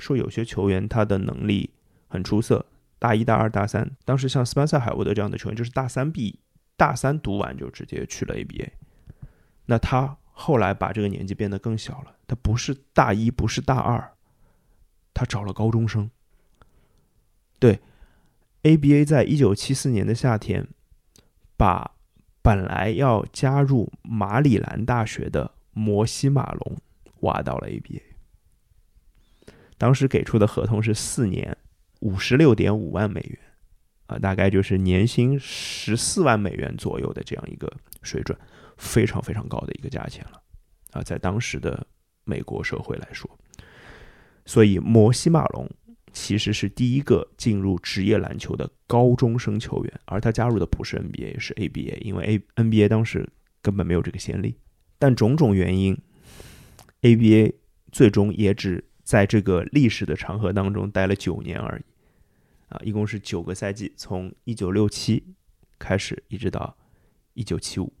[0.00, 1.70] 说有些球员他的能力
[2.08, 2.66] 很出色，
[2.98, 6.40] 大一、大二、大三，当时像斯班塞·海沃德这样的球员，就是大三毕
[6.76, 8.70] 大三读完就直接去了 ABA，
[9.66, 14.14] 那他后来把这个年纪变得更小了，他不是大一，不是大二，
[15.14, 16.10] 他找了高中生，
[17.60, 17.78] 对。
[18.64, 20.66] ABA 在一九七四年的夏天，
[21.56, 21.92] 把
[22.42, 26.76] 本来要加入马里兰大学的摩西马龙
[27.20, 28.02] 挖到了 ABA。
[29.78, 31.56] 当时给出的合同是四年，
[32.00, 33.38] 五十六点五万美元，
[34.06, 38.38] 啊，大概就是年薪十四万美元左右的这样一个水准，
[38.76, 40.42] 非常非常高的一个价钱了，
[40.92, 41.86] 啊，在当时的
[42.24, 43.30] 美国社会来说，
[44.44, 45.68] 所以摩西马龙。
[46.12, 52.24] 其实是第一个进入职业篮球的高中生球员，而他加入的不是 NBA，是 ABA，因为
[52.56, 53.30] A NBA 当时
[53.62, 54.56] 根本没有这个先例。
[54.98, 55.96] 但种种原因
[57.02, 57.54] ，ABA
[57.92, 61.84] 最终也只在这个历史的长河当中待了九年而已，
[62.68, 65.34] 啊，一共是九个赛季，从一九六七
[65.78, 66.76] 开始一直到
[67.34, 67.92] 一九七五，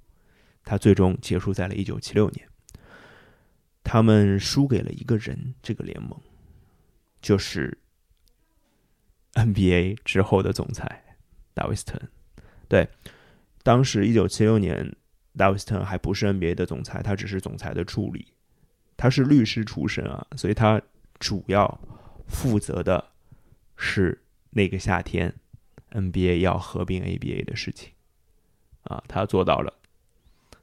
[0.64, 2.48] 他最终结束在了一九七六年。
[3.82, 6.18] 他们输给了一个人，这个联盟
[7.20, 7.78] 就是。
[9.34, 11.04] NBA 之后的总裁
[11.54, 12.08] 大卫斯特恩，
[12.66, 12.88] 对，
[13.62, 14.96] 当时一九七六年，
[15.36, 18.26] 大卫斯特恩还不是 NBA 的总裁，他只是总裁的助理，
[19.00, 20.78] 他是律师出身啊，所以他
[21.18, 21.80] 主要
[22.28, 23.02] 负责的
[23.74, 24.20] 是
[24.50, 25.34] 那个夏天
[25.92, 27.92] NBA 要合并 ABA 的事情
[28.82, 29.72] 啊，他做到了，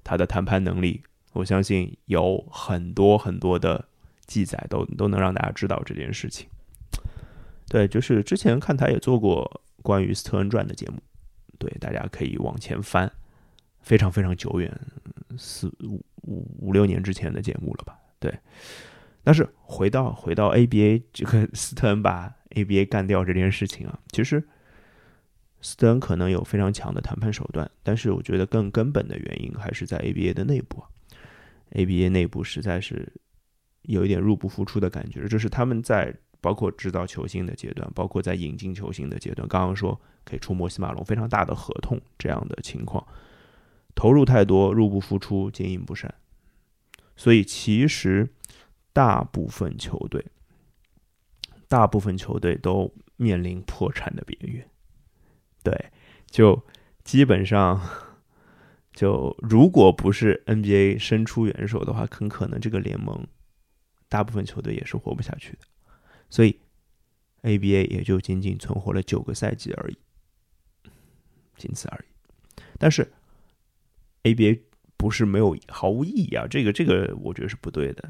[0.03, 1.01] 他的谈判能力，
[1.33, 3.83] 我相信有很多很多的
[4.27, 6.47] 记载都都能让大家知道这件事情。
[7.67, 11.01] 对，就是之前看他也做过关于斯特恩传的节目，
[11.57, 13.11] 对，大家可以往前翻，
[13.81, 14.71] 非常非常久远，
[15.39, 17.97] 四五五五六年之前的节目了吧？
[18.19, 18.37] 对。
[19.23, 24.41] 但是回到回到 ABA 这个 斯特恩把 ABA 干掉这件事情啊，其实
[25.61, 30.83] 斯特恩可能有非常强的谈判手段，但是我觉得更根本的原因还是在 ABA 的内部
[31.71, 33.11] ，ABA 内部实在是
[33.81, 36.13] 有一点入不敷出的感觉，就是他们在。
[36.39, 43.05] 包括制造球星的阶段，包括在引进球星的阶段，刚刚说可以出摩西马龙非常大的合同这样的情况，
[43.95, 46.13] 投入太多，入不敷出，经营不善，
[47.17, 48.31] 所以其实
[48.93, 50.25] 大部分球队，
[51.67, 54.69] 大部分球队都面临破产的边缘。
[55.63, 55.91] 对，
[56.27, 56.65] 就
[57.03, 57.81] 基本上，
[58.93, 63.27] 就如果不是 NBA 伸出援手的话，很可能这个联盟
[64.07, 65.59] 大部分球队也是活不下去的。
[66.29, 66.59] 所以
[67.41, 69.97] ，ABA 也就仅仅存活了九个赛季而已，
[71.57, 72.61] 仅此而已。
[72.77, 73.11] 但是
[74.23, 74.61] ，ABA
[74.97, 78.09] 不是没有毫无意义啊，这个这个我觉得是不对的。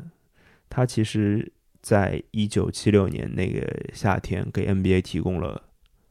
[0.70, 5.62] 他其实在一九七六年那个夏天，给 NBA 提供了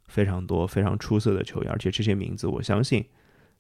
[0.07, 3.05] 非常多非常出色的球员，而且这些名字我相信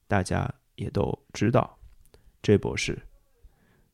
[0.06, 1.78] 大家也都知道。
[2.42, 2.98] J 博士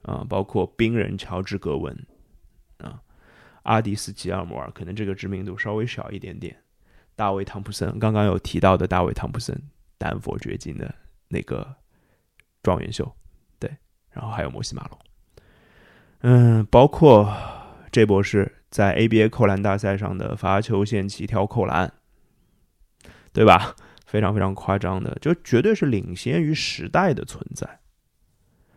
[0.03, 2.07] 啊，包括冰人乔治格文
[2.79, 3.01] 啊。
[3.63, 6.57] 阿迪斯吉尔摩尔可能这个知名度稍微小一点点，
[7.15, 9.57] 大卫汤普森刚刚有提到的大卫汤普森，
[9.97, 10.93] 丹佛掘金的
[11.29, 11.75] 那个
[12.63, 13.11] 状元秀，
[13.59, 13.71] 对，
[14.11, 14.99] 然后还有摩西马龙，
[16.21, 17.35] 嗯，包括
[17.91, 21.93] 这博士在 ABA 扣篮大赛上的罚球线起跳扣篮，
[23.33, 23.75] 对吧？
[24.07, 27.81] 非常非常夸张的，就绝对是领先于时代的存在。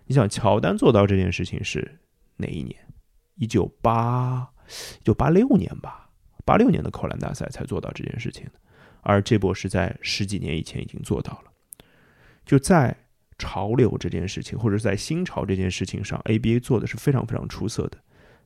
[0.06, 2.00] 你想乔丹做到这件事情是
[2.38, 2.76] 哪一年？
[3.36, 4.50] 一九八。
[4.68, 6.10] 一九八六年吧，
[6.44, 8.50] 八六年的扣篮大赛才做到这件事情，
[9.02, 11.52] 而这波是在十几年以前已经做到了。
[12.48, 12.98] 就在
[13.38, 17.98] 潮流这件事情，或者在新潮这件事情上，ABA 做的是非常非常出色的，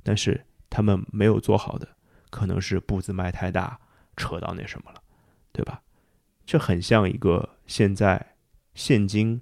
[0.04, 1.88] 但是他们没有做好的，
[2.30, 3.80] 可能是步子迈太大，
[4.18, 5.02] 扯到那什么了，
[5.52, 5.82] 对吧？
[6.46, 8.34] 这很像一个现在
[8.74, 9.40] 现今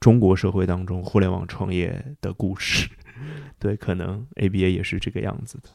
[0.00, 2.88] 中国社会当中互联网创业的故事，
[3.60, 5.68] 对，可能 ABA 也是这个样子的。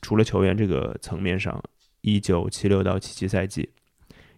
[0.00, 1.62] 除了球员这个层面上，
[2.00, 3.70] 一九七六到七七赛季，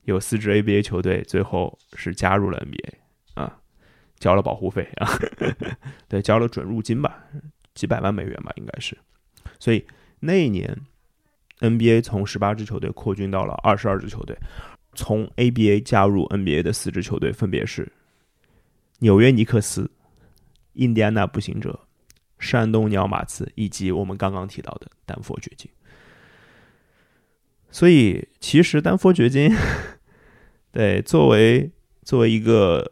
[0.03, 2.93] 有四支 ABA 球队最后是加入了 NBA，
[4.18, 5.08] 交了保护费啊，
[6.08, 7.24] 对，交了准入金吧，
[7.74, 8.96] 几百万美元吧，应该是。
[9.58, 9.86] 所以
[10.20, 10.76] 那一年
[11.60, 14.36] NBA 从十八支球队扩军到了二十二支球队，
[14.94, 17.92] 从 ABA 加入 NBA 的四支球队分别是
[18.98, 19.90] 纽约尼克斯、
[20.74, 21.80] 印第安纳步行者。
[22.40, 25.68] 山东鸟马刺以及我们刚刚提到的丹佛掘金，
[27.68, 29.50] 所以其实丹佛掘金
[30.70, 31.72] 对，作为
[32.04, 32.88] 作为一个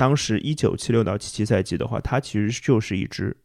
[0.00, 3.36] 当时一九七六到七七赛季的话，他其实就是一支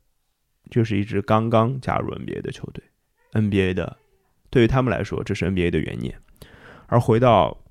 [0.71, 2.81] 就是一支刚刚加入 NBA 的球队
[3.33, 3.97] ，NBA 的
[4.49, 6.17] 对于他们来说，这是 NBA 的元年。
[6.87, 7.61] 而回到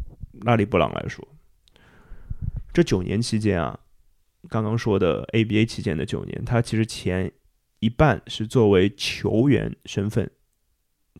[0.42, 1.26] 拉里布朗来说，
[2.74, 3.80] 这九年期间啊，
[4.50, 7.32] 刚刚说的 ABA 期间的九年，他其实前
[7.78, 10.30] 一半是作为球员身份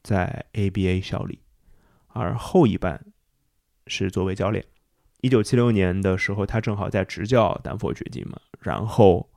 [0.02, 1.40] 在 ABA 效力，
[2.08, 3.06] 而后一半
[3.86, 4.62] 是作为教练。
[5.24, 9.30] 一九七六年的时候，他正好在执教丹佛掘金嘛，然后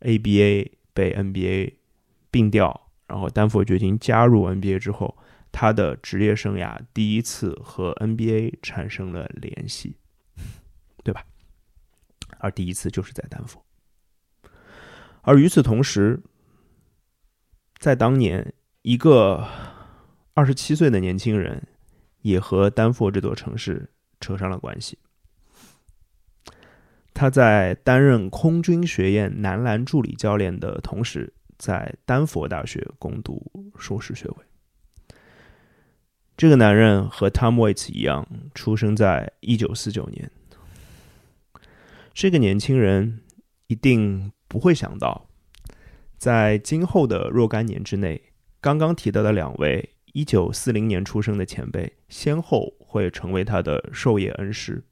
[0.00, 1.76] ABA 被 NBA
[2.30, 5.16] 并调，然后丹佛掘金加入 NBA 之后。
[5.56, 9.96] 他的职业生涯第一次和 NBA 产生了联系，
[11.04, 11.24] 对吧？
[12.38, 13.64] 而第一次就是在丹佛。
[15.22, 16.20] 而与此同时，
[17.78, 19.46] 在当年，一个
[20.34, 21.68] 二十七岁的年轻人
[22.22, 23.93] 也和丹佛这座城市
[24.24, 24.98] 扯上了关系。
[27.12, 34.36] 他在担任空军学院男篮助理教练的同时，在丹佛大学攻读硕士学位。
[36.36, 40.30] 这个男人和 Tom Waits 一样，出生在一九四九年。
[42.12, 43.20] 这个年轻人
[43.66, 45.28] 一定不会想到，
[46.16, 48.20] 在今后的若干年之内，
[48.60, 54.84] 刚刚提到的两位一九四零年出生的前辈，先后会成为他的授业恩师，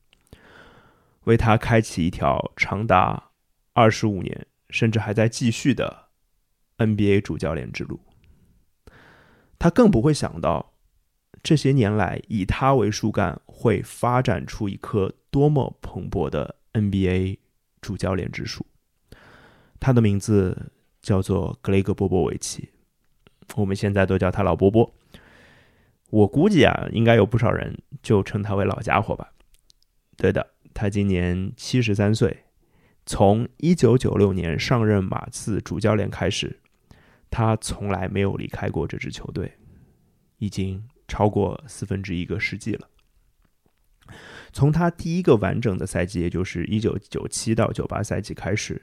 [1.24, 3.30] 为他开启一条长达
[3.72, 6.08] 二十五年，甚至还在继续的
[6.78, 8.00] NBA 主教练之路。
[9.60, 10.70] 他更不会想到。
[11.42, 17.38] 这些年来，以他为树干，会发展出一棵多么蓬勃的 NBA
[17.80, 18.64] 主教练之树。
[19.80, 20.70] 他的名字
[21.00, 22.70] 叫做格雷格·波波维奇，
[23.56, 24.94] 我们现在都叫他老波波。
[26.12, 29.32] 我估计啊，应该有不少人就称他为老家伙吧。
[30.16, 32.44] 对的，他今年七十三岁。
[33.04, 36.60] 从一九九六年上任马刺主教练开始，
[37.30, 39.52] 他从来没有离开过这支球队，
[40.38, 40.84] 已经。
[41.08, 42.88] 超过四分之一个世纪了。
[44.50, 48.80] 从他第一个完整的赛季，也就是一九九七到九八赛季开始，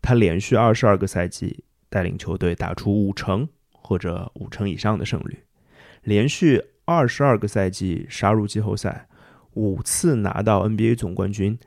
[0.00, 5.44] 他连续二十二个赛季带领球队打出五成或者五成以上的胜率，
[6.02, 9.08] 连续二十二个赛季杀入季后赛，
[9.54, 11.58] 五次拿到 NBA 总冠军，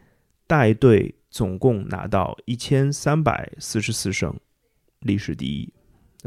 [0.48, 4.40] 带队总共拿到一千三百四十四胜，
[5.00, 5.74] 历史第一。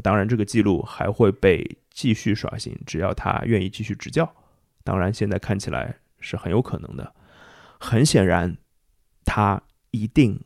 [0.03, 1.79] 当然，这个记录还会被。
[1.91, 4.33] 继续刷新，只要他愿意继续执教，
[4.85, 7.13] 当然现在看起来是很有可能的。
[7.81, 8.57] 很显然，
[9.25, 10.41] 他一定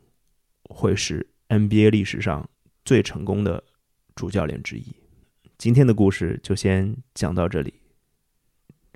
[0.63, 2.49] 会是 NBA 历史上
[2.83, 3.63] 最成功的
[4.15, 4.95] 主教练之一。
[5.57, 7.73] 今天的故事就先讲到这里。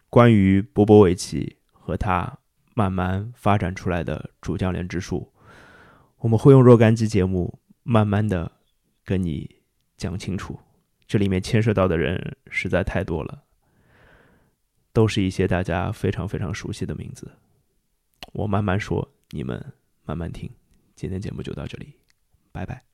[0.09, 2.39] 关于波波维奇和他
[2.73, 5.33] 慢慢发展出来的主教练之术，
[6.17, 8.51] 我们会用若干期节目慢慢的
[9.03, 9.57] 跟你
[9.97, 10.59] 讲清楚。
[11.07, 13.43] 这里面牵涉到的人实在太多了，
[14.91, 17.31] 都是一些大家非常非常熟悉的名字。
[18.33, 20.49] 我慢慢说，你们慢慢听。
[20.95, 21.93] 今天节目就到这里，
[22.51, 22.86] 拜拜。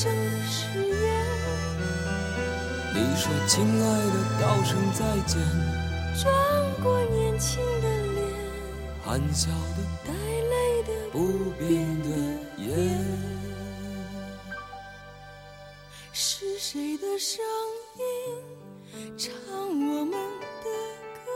[0.00, 1.04] 许终生的誓言。
[2.94, 5.36] 你说：“亲爱的，道声再见。”
[6.18, 6.32] 转
[6.82, 8.18] 过年轻的脸，
[9.04, 11.68] 含笑的，带泪的，不变
[12.02, 12.08] 的
[12.56, 12.66] 眼。
[16.12, 17.44] 是谁的声
[17.98, 18.02] 音
[19.18, 19.30] 唱
[19.68, 20.66] 我们的
[21.14, 21.28] 歌？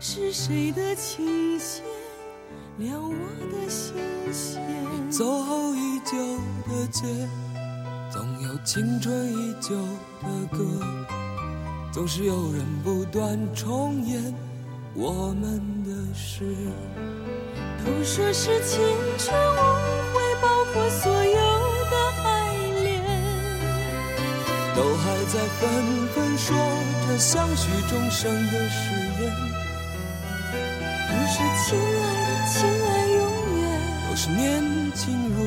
[0.00, 1.84] 是谁的琴弦
[2.78, 3.14] 撩我
[3.52, 3.94] 的心
[4.32, 4.60] 弦？
[5.10, 6.16] 走后已久
[6.66, 7.04] 的街，
[8.10, 9.76] 总有青春已久
[10.22, 10.64] 的歌，
[11.92, 14.34] 总是有人不断重演
[14.94, 16.56] 我们的事。
[17.84, 18.80] 都说是青
[19.18, 19.58] 春无
[20.14, 21.32] 悔，包括所有
[21.90, 23.02] 的爱恋。
[24.74, 26.56] 都还在纷纷说
[27.06, 29.51] 着相许终生的誓言，
[32.52, 33.20] 爱的，亲爱永
[33.58, 33.62] 远，
[34.08, 34.62] 都是年
[34.94, 35.02] 轻
[35.34, 35.41] 如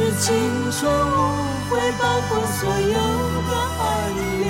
[0.00, 0.32] 是青
[0.72, 1.12] 春无
[1.68, 3.84] 悔，包括所有的爱
[4.16, 4.48] 恋。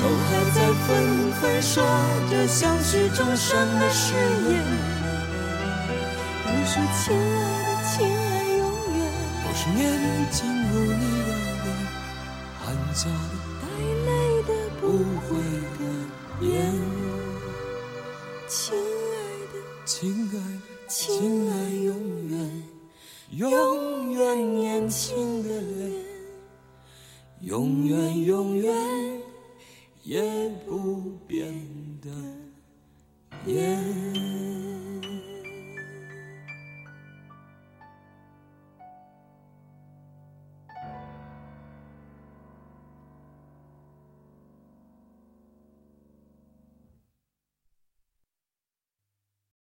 [0.00, 1.84] 都还在纷纷说
[2.30, 4.14] 着相许终生的誓
[4.48, 4.64] 言，
[6.46, 6.72] 都说